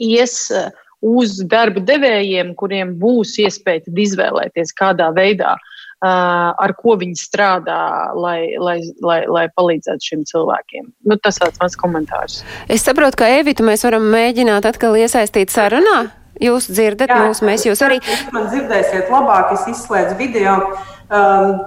[0.00, 7.16] ies uh, uz darba devējiem, kuriem būs iespēja izvēlēties, kādā veidā, uh, ar ko viņi
[7.20, 7.80] strādā,
[8.16, 10.88] lai, lai, lai, lai palīdzētu šiem cilvēkiem.
[11.08, 12.40] Nu, tas ir mans komentārs.
[12.68, 16.10] Es saprotu, ka Evitu mēs varam mēģināt atkal iesaistīt sarunā.
[16.40, 17.98] Jūs dzirdat Jā, mūs, mēs jūs arī.
[18.00, 20.54] Jūs man dzirdēsiet labāk, es izslēdzu video.
[21.10, 21.58] Um,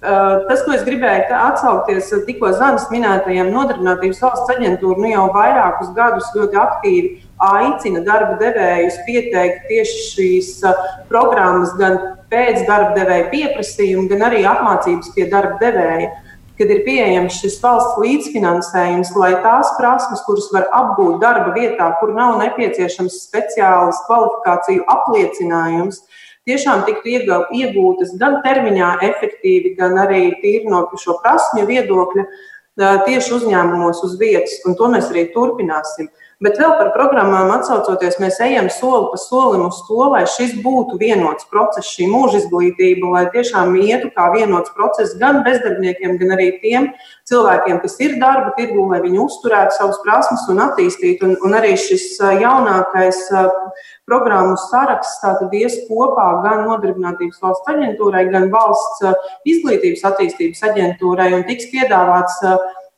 [0.00, 6.28] tas, ko es gribēju atsaukties tikko Zanas minētajiem, nodarbinātības valsts aģentūra nu jau vairākus gadus
[6.36, 7.10] ļoti aktīvi
[7.42, 10.78] aicina darba devējus pieteikt tieši šīs uh,
[11.10, 11.98] programmas gan
[12.30, 16.12] pēc darba devēja pieprasījuma, gan arī apmācības pie darba devēja.
[16.58, 22.10] Kad ir pieejams šis valsts līdzfinansējums, lai tās prasmes, kuras var apgūt darba vietā, kur
[22.16, 27.12] nav nepieciešams speciāls kvalifikāciju apliecinājums, uh, tiešām tiktu
[27.54, 32.24] iegūtas gan termiņā efektīvi, gan arī tīri no šo prasmju viedokļa
[32.78, 36.10] tieši uzņēmumos uz vietas, un to mēs arī turpināsim.
[36.38, 40.94] Bet vēl par programmām atsaucoties, mēs ejam soli pa solim uz to, lai šis būtu
[41.00, 46.52] vienots process, šī mūža izglītība, lai tiešām ietu kā vienots process gan bezdarbniekiem, gan arī
[46.62, 46.86] tiem
[47.26, 51.26] cilvēkiem, kas ir darba tirgu, lai viņi uzturētu savas prasmes un attīstītu.
[51.26, 53.18] Un, un arī šis jaunākais
[54.06, 59.10] programmu saraksts tātad ies kopā gan Nodarbinātības valsts aģentūrai, gan valsts
[59.42, 62.44] izglītības attīstības aģentūrai un tiks piedāvāts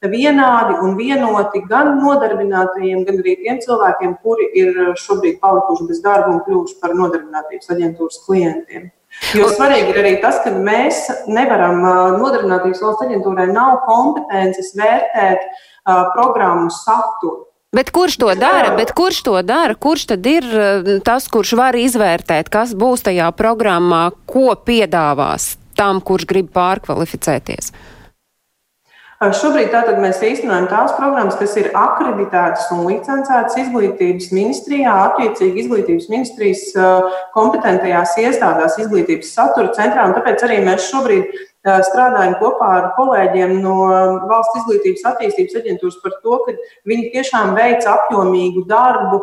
[0.09, 6.33] vienādi un vienoti gan nodarbinātajiem, gan arī tiem cilvēkiem, kuri ir šobrīd palikuši bez darba
[6.33, 8.89] un kļuvuši par nodarbinātības aģentūras klientiem.
[9.35, 11.83] Jo svarīgi ir arī tas, ka mēs nevaram,
[12.23, 17.47] nodarbinātības valsts aģentūrai nav kompetences vērtēt uh, programmu saturu.
[17.75, 18.73] Bet kurš to dara?
[18.75, 19.77] Bet kurš to dara?
[19.79, 20.47] Kurš tad ir
[21.07, 27.71] tas, kurš var izvērtēt, kas būs tajā programmā, ko piedāvās tam, kurš grib pārkvalificēties?
[29.21, 36.07] Šobrīd tātad mēs īstenojam tās programmas, kas ir akreditētas un licencētas izglītības ministrijā, attiecīgi izglītības
[36.09, 36.63] ministrijas
[37.35, 40.07] kompetentajās iestādās, izglītības satura centrā.
[40.17, 43.75] Tāpēc arī mēs šobrīd strādājam kopā ar kolēģiem no
[44.31, 46.55] Valsts izglītības attīstības aģentūras par to, ka
[46.89, 49.21] viņi tiešām veic apjomīgu darbu,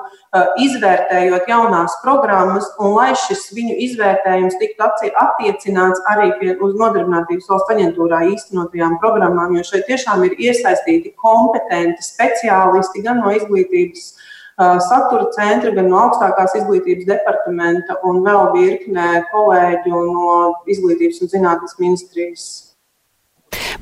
[0.61, 7.73] izvērtējot jaunās programmas, un lai šis viņu izvērtējums tiktu attiecināts arī pie, uz Nodarbinātības valsts
[7.73, 14.11] aģentūrā īstenotajām programmām, jo šeit tiešām ir iesaistīti kompetenti speciālisti gan no izglītības
[14.57, 20.31] satura centra, gan no augstākās izglītības departamenta un vēl virknē kolēģu no
[20.65, 22.47] izglītības un zinātnes ministrijas.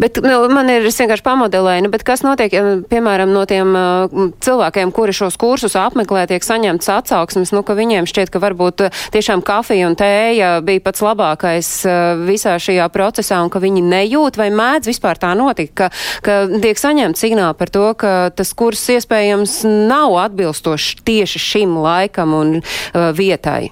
[0.01, 2.53] Bet nu, man ir vienkārši pamodelēja, nu, kas notiek,
[2.91, 8.09] piemēram, no tiem uh, cilvēkiem, kuri šos kursus apmeklē, tiek saņemts atsauksmes, nu, ka viņiem
[8.09, 13.51] šķiet, ka varbūt tiešām kafija un tēja bija pats labākais uh, visā šajā procesā un
[13.53, 15.91] ka viņi nejūt vai mēdz vispār tā notikt, ka,
[16.25, 22.35] ka tiek saņemts signāli par to, ka tas kurs iespējams nav atbilstošs tieši šim laikam
[22.37, 23.71] un uh, vietai.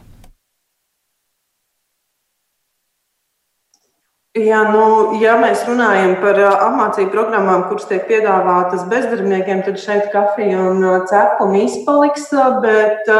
[4.34, 10.58] Jā, nu, ja mēs runājam par apmācību programmām, kuras tiek piedāvātas bezdarbniekiem, tad šeit kafija
[10.72, 12.32] un cepumi izpaliks.
[12.64, 13.12] Bet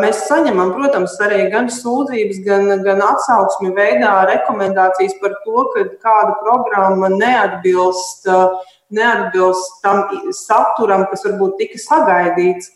[0.00, 6.38] mēs saņemam, protams, arī gan sūdzības, gan, gan atsauksmi veidā rekomendācijas par to, ka kāda
[6.40, 8.24] programma neatbilst,
[8.96, 10.06] neatbilst tam
[10.40, 12.72] saturam, kas varbūt tika sagaidīts.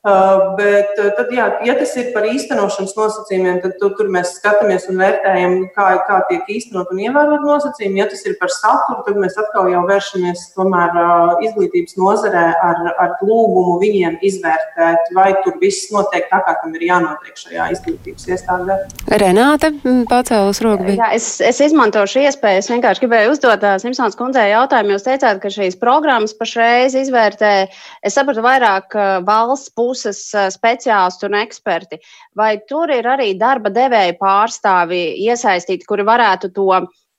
[0.00, 4.30] Uh, bet uh, tad, jā, ja tas ir par īstenošanas nosacījumiem, tad tu, tur mēs
[4.38, 8.00] skatāmies un vērtējam, kā, kā tiek īstenot un ievērot nosacījumi.
[8.00, 12.80] Ja tas ir par saturu, tad mēs atkal jau vēršamies tomēr uh, izglītības nozarē ar,
[12.96, 18.30] ar lūgumu viņiem izvērtēt, vai tur viss notiek tā, kā tam ir jānotiek šajā izglītības
[18.32, 18.78] iestādē.
[19.20, 19.74] Renāte
[20.08, 20.96] pacēlus roku.
[20.96, 22.64] Jā, es, es izmantošu iespēju.
[22.64, 24.96] Es vienkārši gribēju uzdot Simpsons kundzei jautājumu.
[24.96, 27.54] Jūs teicāt, ka šīs programmas pašreiz izvērtē,
[28.00, 28.96] es sapratu, vairāk
[29.28, 30.22] valsts puses puses
[30.54, 32.00] speciālisti un eksperti,
[32.38, 36.70] vai tur ir arī darba devēja pārstāvi iesaistīti, kuri varētu to,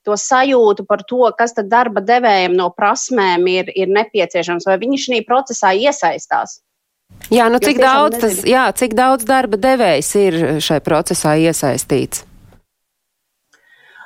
[0.07, 5.05] to sajūtu par to, kas tad darba devējiem no prasmēm ir, ir nepieciešams, vai viņi
[5.05, 6.61] šī procesā iesaistās?
[7.32, 12.26] Jā, nu cik daudz, tas, jā, cik daudz darba devējs ir šai procesā iesaistīts?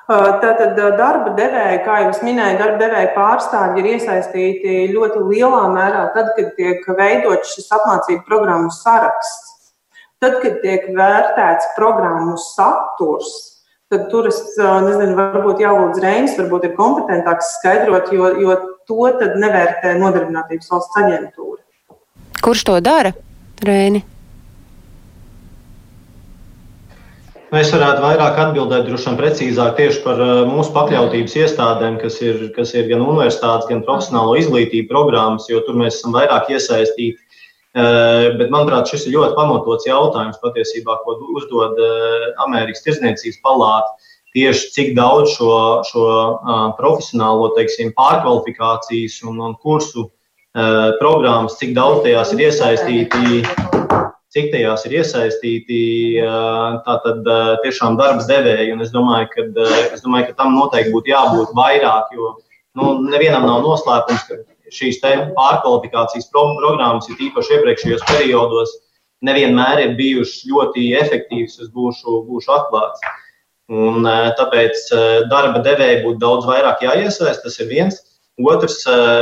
[0.05, 6.29] Tātad darba devēja, kā jau minēju, darba devēja pārstāvji ir iesaistīti ļoti lielā mērā tad,
[6.37, 9.73] kad tiek veidots šis apmācību programmu saraksts.
[10.21, 13.33] Tad, kad tiek vērtēts programmu saturs,
[13.89, 19.97] tad tur es nezinu, varbūt jālūdz Reinis, varbūt ir kompetentāks skaidrot, jo, jo to nevērtē
[19.97, 21.63] nodarbinātības valsts aģentūra.
[22.45, 23.17] Kurš to dara,
[23.65, 24.05] Reini?
[27.55, 32.17] Nu, es varētu vairāk atbildēt, droši vien precīzāk tieši par uh, mūsu pakļautības iestādēm, kas
[32.19, 37.15] ir, kas ir gan universitātes, gan profesionālo izglītību programmas, jo tur mēs esam vairāk iesaistīti.
[37.71, 44.11] Uh, bet, manuprāt, šis ir ļoti pamatots jautājums patiesībā, ko uzdod uh, Amerikas Tirzniecības palāta.
[44.35, 45.53] Tieši cik daudz šo,
[45.87, 46.09] šo
[46.75, 50.09] profesionālo teiksim, pārkvalifikācijas un, un kursu
[50.99, 53.45] programmas, cik daudz tajās ir iesaistīti
[54.35, 55.79] cik tajās ir iesaistīti
[56.85, 57.27] tātad
[57.63, 58.75] tiešām darbs devēji.
[58.83, 59.45] Es domāju, ka,
[59.95, 62.33] es domāju, ka tam noteikti būtu jābūt vairāk, jo
[62.75, 64.41] nu, nevienam nav noslēpums, ka
[64.75, 64.99] šīs
[65.37, 68.73] pārkvalifikācijas programmas ir īpaši iepriekšējos periodos
[69.25, 73.05] nevienmēr ir bijušas ļoti efektīvas, es būšu, būšu atklāts.
[73.71, 74.03] Un,
[74.37, 74.89] tāpēc
[75.31, 78.01] darba devēji būtu daudz vairāk jāiesaist, tas ir viens.
[78.35, 78.81] Otrs,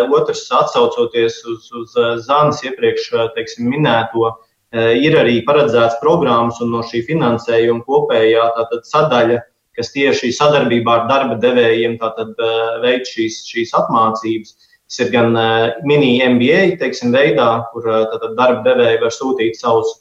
[0.10, 1.94] otrs atsaucoties uz, uz
[2.26, 8.46] Zanas iepriekš teiksim, minēto, uh, ir arī paredzēts programmas un no šī finansējuma kopējā
[8.90, 9.40] sadaļa,
[9.78, 14.56] kas tieši sadarbībā ar darba devējiem eh, veic šīs, šīs apmācības.
[14.90, 19.94] Tas ir gan eh, mini MBA teiksim, veidā, kur tātad, darba devēji var sūtīt savus,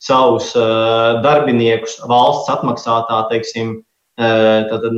[0.00, 0.54] savus
[1.20, 3.82] darbiniekus valsts atmaksātā, teiksim,
[4.16, 4.94] tātad,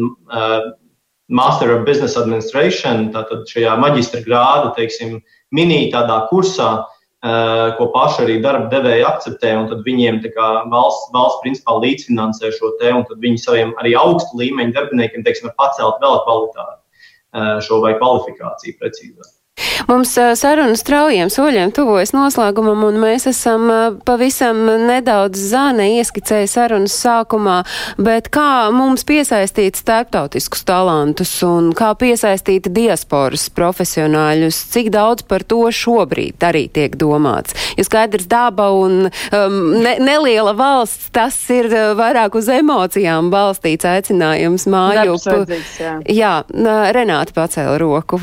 [1.27, 5.17] Master of Business Administration, tātad šajā maģistra grāda, teiksim,
[5.51, 6.92] mini tādā kursā, Eh,
[7.23, 10.19] ko paši arī darba devēji akceptē, un tad viņiem
[10.73, 15.53] valsts, valsts principā līdzfinansē šo te, un tad viņi saviem arī augstu līmeņu darbiniekiem, teiksim,
[15.57, 16.81] pacelt vēl kvalitāti
[17.39, 19.31] eh, šo vai kvalifikāciju precīzāk.
[19.89, 23.69] Mums saruna straujiem soļiem tuvojas noslēgumam, un mēs esam
[24.07, 27.61] pavisam nedaudz zāne ieskicēja sarunas sākumā,
[28.01, 35.65] bet kā mums piesaistīt starptautiskus talantus un kā piesaistīt diasporas profesionāļus, cik daudz par to
[35.73, 37.57] šobrīd arī tiek domāts.
[37.79, 44.69] Jo skaidrs daba un um, ne, neliela valsts, tas ir vairāk uz emocijām balstīts aicinājums
[44.71, 45.17] māju.
[45.79, 45.97] Jā.
[46.07, 46.37] jā,
[46.93, 48.21] Renāta pacēla roku.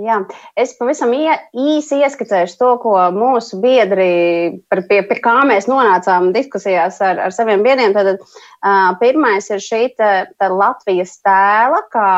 [0.00, 0.16] Jā,
[0.56, 6.30] es pavisam ie, īsi ieskicēšu to, ko mūsu biedri, par, pie, pie kā mēs nonācām
[6.36, 7.92] diskusijās ar, ar saviem biedriem.
[7.96, 12.12] Tad uh, pirmais ir šī te, te Latvijas tēla, kā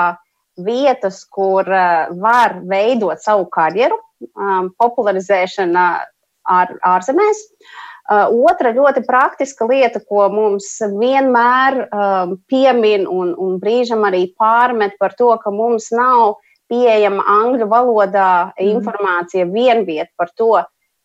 [0.62, 3.98] vietas, kur uh, var veidot savu karjeru,
[4.36, 5.86] um, popularizēšana
[6.52, 7.42] ār, ārzemēs.
[8.12, 14.98] Uh, otra ļoti praktiska lieta, ko mums vienmēr um, piemin un, un brīžam arī pārmet
[15.00, 16.36] par to, ka mums nav
[16.72, 18.72] pieejama angļu valodā mhm.
[18.72, 20.56] informācija vienviet par to,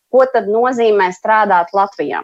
[0.08, 2.22] ko tad nozīmē strādāt Latvijā.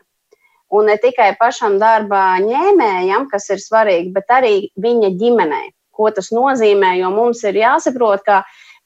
[0.75, 5.69] Un ne tikai pašam darba ņēmējam, kas ir svarīgi, bet arī viņa ģimenei.
[5.95, 6.97] Ko tas nozīmē?
[6.99, 8.41] Jo mums ir jāsaprot, ka,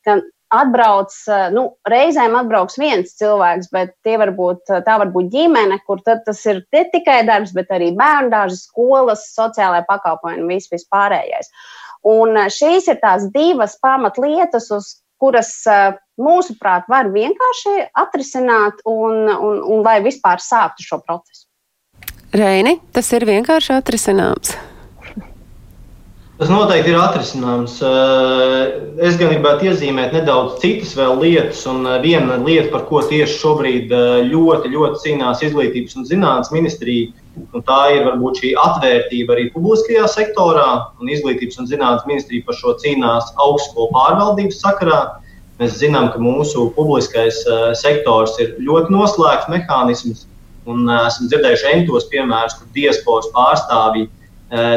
[0.04, 0.18] ka
[0.52, 1.14] atbrauc,
[1.54, 6.62] nu, reizēm atbrauks viens cilvēks, bet var būt, tā var būt ģimene, kur tas ir
[6.74, 11.52] ne tikai darbs, bet arī bērnu dārza, skolas, sociālai pakalpojumi un viss vispārējais.
[12.06, 19.26] Un eh, šīs ir tās divas pamatlietas, uz kuras eh, mūsuprāt var vienkārši atrisināt un,
[19.34, 21.46] un, un lai vispār sāktu šo procesu.
[22.34, 24.52] Reini, tas ir vienkārši atrisināms.
[26.38, 27.80] Tas noteikti ir atrisināms.
[27.82, 28.74] Eh,
[29.08, 33.94] es gan gribētu iezīmēt nedaudz citas lietas, un viena lieta, par ko tieši šobrīd
[34.28, 37.10] ļoti, ļoti cīnās Izglītības un zinātnes ministrija,
[37.54, 40.66] Un tā ir varbūt šī atvērtība arī publiskajā sektorā,
[41.00, 45.00] un izglītības un zinātnes ministrija par šo cīnās augstskolu pārvaldības sakarā.
[45.58, 47.40] Mēs zinām, ka mūsu publiskais
[47.80, 50.26] sektors ir ļoti noslēgts mehānisms,
[50.70, 54.06] un esam dzirdējuši entos piemērus, kur diasporas pārstāvji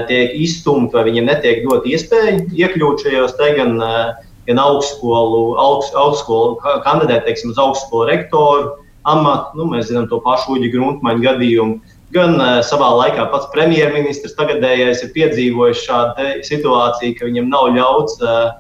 [0.10, 4.12] tiek izstumti vai viņiem netiek dot iespēja iekļūt šajos te gan, uh,
[4.50, 8.74] gan augstskolu, augst, augstskolu kandidēt teiksim, uz augstskolu rektoru
[9.08, 9.56] amatu.
[9.58, 15.06] Nu, mēs zinām to pašu Uģi Gruntmaņu gadījumu gan uh, savā laikā pats premjerministrs tagadējais
[15.06, 18.52] ir piedzīvojis šādu situāciju, ka viņam nav ļauts uh,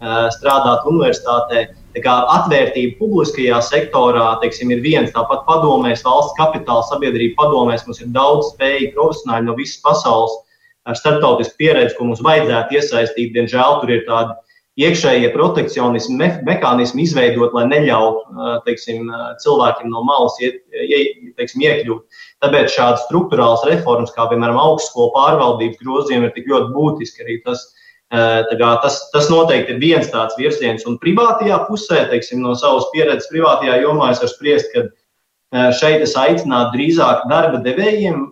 [0.00, 1.68] uh, strādāt universitātē.
[1.98, 5.10] atvērtība publiskajā sektorā teiksim, ir viens.
[5.10, 10.38] Tāpat padomēs, valsts kapitāla sabiedrība padomēs, mums ir daudz spējīgi profesionāļi no visas pasaules
[10.88, 13.34] ar starptautisku pieredzi, ko mums vajadzētu iesaistīt.
[13.34, 14.36] Diemžēl tur ir tādi
[14.80, 19.10] iekšējie protekcionismu me mehānismi izveidot, lai neļautu teiksim,
[19.42, 20.62] cilvēkiem no malas iet,
[21.36, 22.22] teiksim, iekļūt.
[22.44, 27.68] Tāpēc šādas struktūrāls reformas, kā piemēram augstskolu pārvaldības grozījumi, ir tik ļoti būtiski arī tas
[28.10, 33.76] Tas, tas noteikti ir viens tāds virziens, un privātajā pusē, teiksim, no savas pieredzes, privātajā
[33.84, 34.88] jomā es varu spriest, ka
[35.50, 38.26] šeit es aicinātu drīzāk darba devējiem.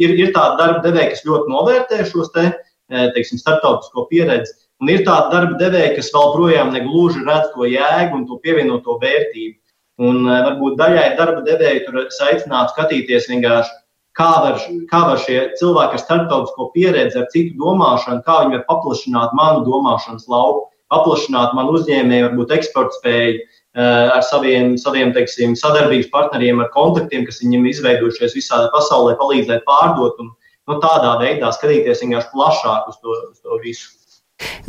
[0.00, 2.46] Ir, ir tādi darba devēji, kas ļoti novērtē šos te,
[2.88, 8.20] teiksim, starptautisko pieredzi, un ir tādi darba devēji, kas vēl projām negluži redz to jēgu
[8.20, 9.58] un to pievienoto vērtību.
[10.04, 13.76] Un varbūt daļai darba devēji tur aicinātu skatīties vienkārši
[14.18, 18.64] kā var, kā var šie cilvēki ar starptautisko pieredzi, ar citu domāšanu, kā viņi var
[18.70, 25.56] paplašināt manu domāšanas lauku, paplašināt manu uzņēmēju, varbūt eksporta spēju eh, ar saviem, saviem teiksim,
[25.58, 31.50] sadarbības partneriem, ar kontaktiem, kas viņiem izveidojušies visā pasaulē, palīdzēt pārdot un nu, tādā veidā
[31.54, 33.90] skatīties vienkārši plašāk uz to, uz to visu.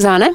[0.02, 0.34] Zāne?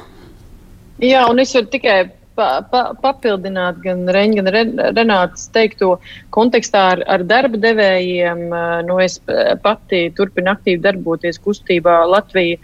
[1.01, 1.99] Jā, un es varu tikai
[2.37, 5.95] pa, pa, papildināt gan Reņģa, gan Renātas teikto
[6.33, 8.47] kontekstā ar, ar darba devējiem.
[8.87, 9.19] Nu, es
[9.63, 12.59] pati turpinu aktīvi darboties kustībā Latvija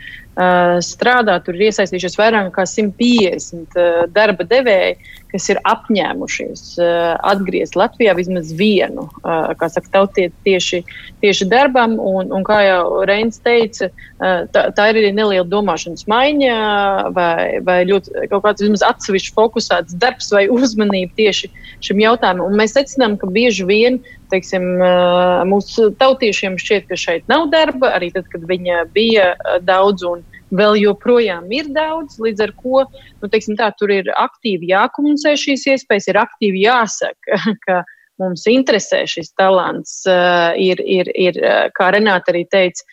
[0.86, 1.40] strādā.
[1.44, 3.80] Tur ir iesaistījušies vairāk nekā 150
[4.14, 4.98] darba devēji,
[5.32, 6.64] kas ir apņēmušies
[7.28, 10.84] atgriezt Latvijā vismaz vienu, kā saka, tautiet tieši,
[11.24, 11.98] tieši darbam.
[12.00, 16.58] Un, un kā jau Reins teica, tā, tā ir arī neliela domāšanas maiņa
[17.16, 21.52] vai, vai ļoti kaut kāds vismaz atsevišķi fokusēts darbs vai uzmanība tieši
[21.84, 22.48] šim jautājumam.
[22.48, 24.02] Un mēs secinām, ka bieži vien
[24.32, 24.64] teiksim,
[25.48, 30.26] mūsu tautiešiem šķiet, ka šeit nav darba, arī tad, kad viņa bija daudz un
[30.56, 32.18] vēl joprojām ir daudz.
[32.24, 32.84] Līdz ar to
[33.22, 37.84] nu, teiksim, tā, tur ir aktīvi jākomunicē šīs iespējas, ir aktīvi jāsaka, ka
[38.22, 40.04] mums interesē šis talants.
[40.08, 41.42] Ir, ir, ir
[41.78, 42.86] kā Renāta arī teica,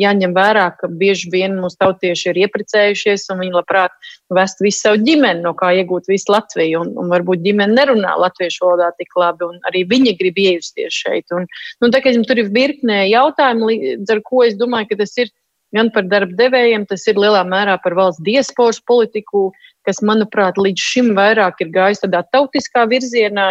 [0.00, 3.92] jāņem vērā, ka bieži vien mūsu tautieši ir ieprecējušies un viņi labprāt
[4.32, 6.84] vest visu savu ģimeni, no kā iegūt visu Latviju.
[6.84, 11.28] Un, un varbūt ģimene nerunā latviešu valodā tik labi, un arī viņi grib iejusties šeit.
[11.36, 11.48] Un,
[11.82, 13.72] nu, tā, tur ir virknē jautājumu,
[14.08, 15.32] ar ko es domāju, ka tas ir
[15.74, 19.50] gan par darba devējiem, tas ir lielā mērā par valsts diasporas politiku,
[19.86, 23.48] kas, manuprāt, līdz šim vairāk ir gājis tādā tautiskā virzienā,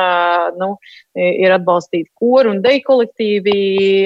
[0.59, 0.73] nu,
[1.17, 3.57] ir atbalstīti koru un deju kolektīvi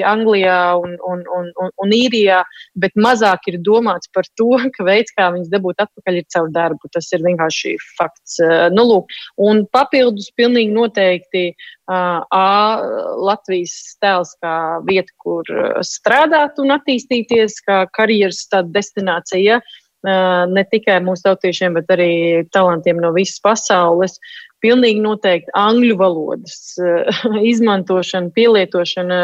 [0.08, 2.42] Anglijā un, un, un, un, un Īrijā,
[2.78, 6.92] bet mazāk ir domāts par to, ka veids, kā viņas dabūt atpakaļ, ir caur darbu.
[6.92, 8.38] Tas ir vienkārši fakts.
[8.72, 9.12] Nu, lūk,
[9.42, 11.46] un papildus pilnīgi noteikti
[11.92, 12.78] A,
[13.18, 14.54] Latvijas tēls kā
[14.86, 15.48] vieta, kur
[15.84, 19.58] strādāt un attīstīties, kā karjeras destinācija.
[19.58, 19.81] Ja?
[20.02, 22.12] Ne tikai mūsu tautiešiem, bet arī
[22.54, 24.18] talantiem no visas pasaules.
[24.62, 26.76] Pilnīgi noteikti angļu valodas
[27.52, 29.20] izmantošana, pielietošana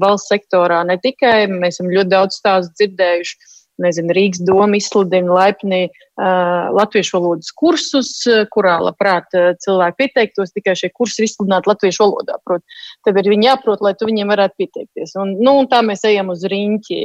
[0.00, 5.82] valsts sektorā ne tikai mēs esam ļoti daudz stāstu dzirdējuši nezinu, Rīgas doma izsludina laipni
[5.88, 8.10] uh, latviešu valodas kursus,
[8.52, 9.32] kurā labprāt
[9.64, 12.36] cilvēki pieteiktos, tikai šie kursi ir izsludināti latviešu valodā.
[12.44, 12.64] Prot,
[13.06, 15.14] tev ir viņi jāprot, lai tu viņiem varētu pieteikties.
[15.20, 17.00] Un, nu, un tā mēs ejam uz riņķi,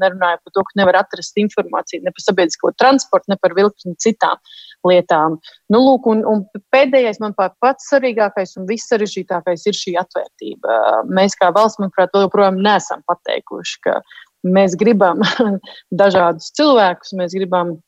[0.00, 4.40] nerunājot par to, ka nevar atrast informāciju ne par sabiedrisko transportu, ne par vilkni citām
[4.88, 5.36] lietām.
[5.72, 10.80] Nu, lūk, un, un pēdējais, manuprāt, pats svarīgākais un vissarežģītākais ir šī atvērtība.
[11.12, 14.00] Mēs kā valsts, manuprāt, joprojām neesam pateikuši, ka
[14.46, 15.20] Mēs gribam
[16.02, 17.78] dažādus cilvēkus, mēs gribam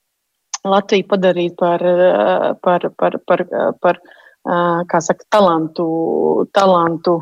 [0.62, 1.82] Latviju padarīt par,
[2.62, 3.40] par, par, par,
[3.82, 3.96] par
[4.86, 5.86] kā saka, talantu,
[6.54, 7.16] talantu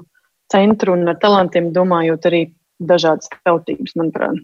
[0.52, 2.42] centru un ar talantiem domājot arī
[2.80, 4.42] dažādas tautības, manuprāt.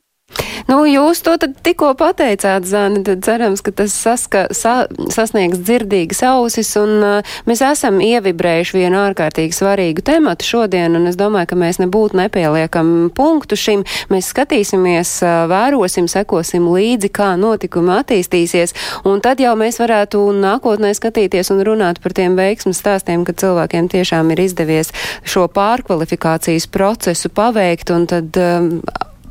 [0.67, 6.73] Nu, jūs to tikko pateicāt, Zani, tad cerams, ka tas saska, sa, sasniegs dzirdīgas ausis,
[6.81, 11.79] un uh, mēs esam ievibrējuši vienu ārkārtīgi svarīgu tematu šodien, un es domāju, ka mēs
[11.85, 13.87] nebūtu nepieliekam punktu šim.
[14.11, 18.75] Mēs skatīsimies, uh, vērosim, sekosim līdzi, kā notikumi attīstīsies,
[19.07, 23.87] un tad jau mēs varētu nākotnē skatīties un runāt par tiem veiksmas stāstiem, ka cilvēkiem
[23.95, 24.91] tiešām ir izdevies
[25.23, 28.81] šo pārkvalifikācijas procesu paveikt, un tad um,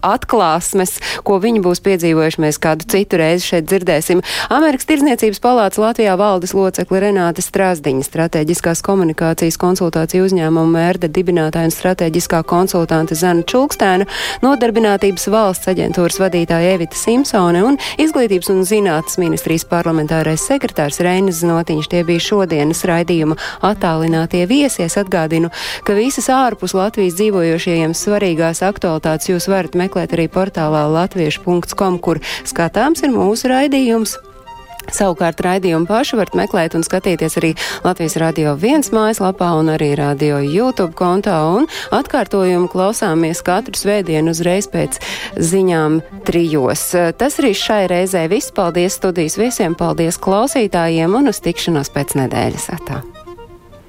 [0.03, 4.21] atklāsmes, ko viņi būs piedzīvojuši, mēs kādu citu reizi šeit dzirdēsim.
[4.53, 11.73] Amerikas Tirdzniecības palāca Latvijā valdes locekle Renāte Strasdiņa, strateģiskās komunikācijas konsultāciju uzņēmuma mērda dibinātāja un
[11.75, 14.07] strateģiskā konsultante Zana Čulkstēna,
[14.45, 21.91] nodarbinātības valsts aģentūras vadītāja Evita Simpsone un izglītības un zinātnes ministrijas parlamentārais sekretārs Reinis Znotiņš.
[21.91, 24.95] Tie bija šodienas raidījuma attālinātie viesies.
[24.95, 25.49] Atgādinu,
[25.83, 32.19] ka visas ārpus Latvijas dzīvojošajiem svarīgās aktualitātes jūs varat meklēt meklēt arī portālā latviešu.com, kur
[32.43, 34.17] skatāms ir mūsu raidījums.
[34.93, 40.37] Savukārt raidījumu pašu varat meklēt un skatīties arī Latvijas Radio 1 mājaslapā un arī Radio
[40.43, 41.65] YouTube kontā un
[41.95, 44.99] atkārtojumu klausāmies katru svētdienu uzreiz pēc
[45.39, 46.91] ziņām trijos.
[47.17, 48.53] Tas arī šai reizē viss.
[48.53, 52.73] Paldies studijas viesiem, paldies klausītājiem un uz tikšanos pēc nedēļas.
[52.77, 53.01] Atā.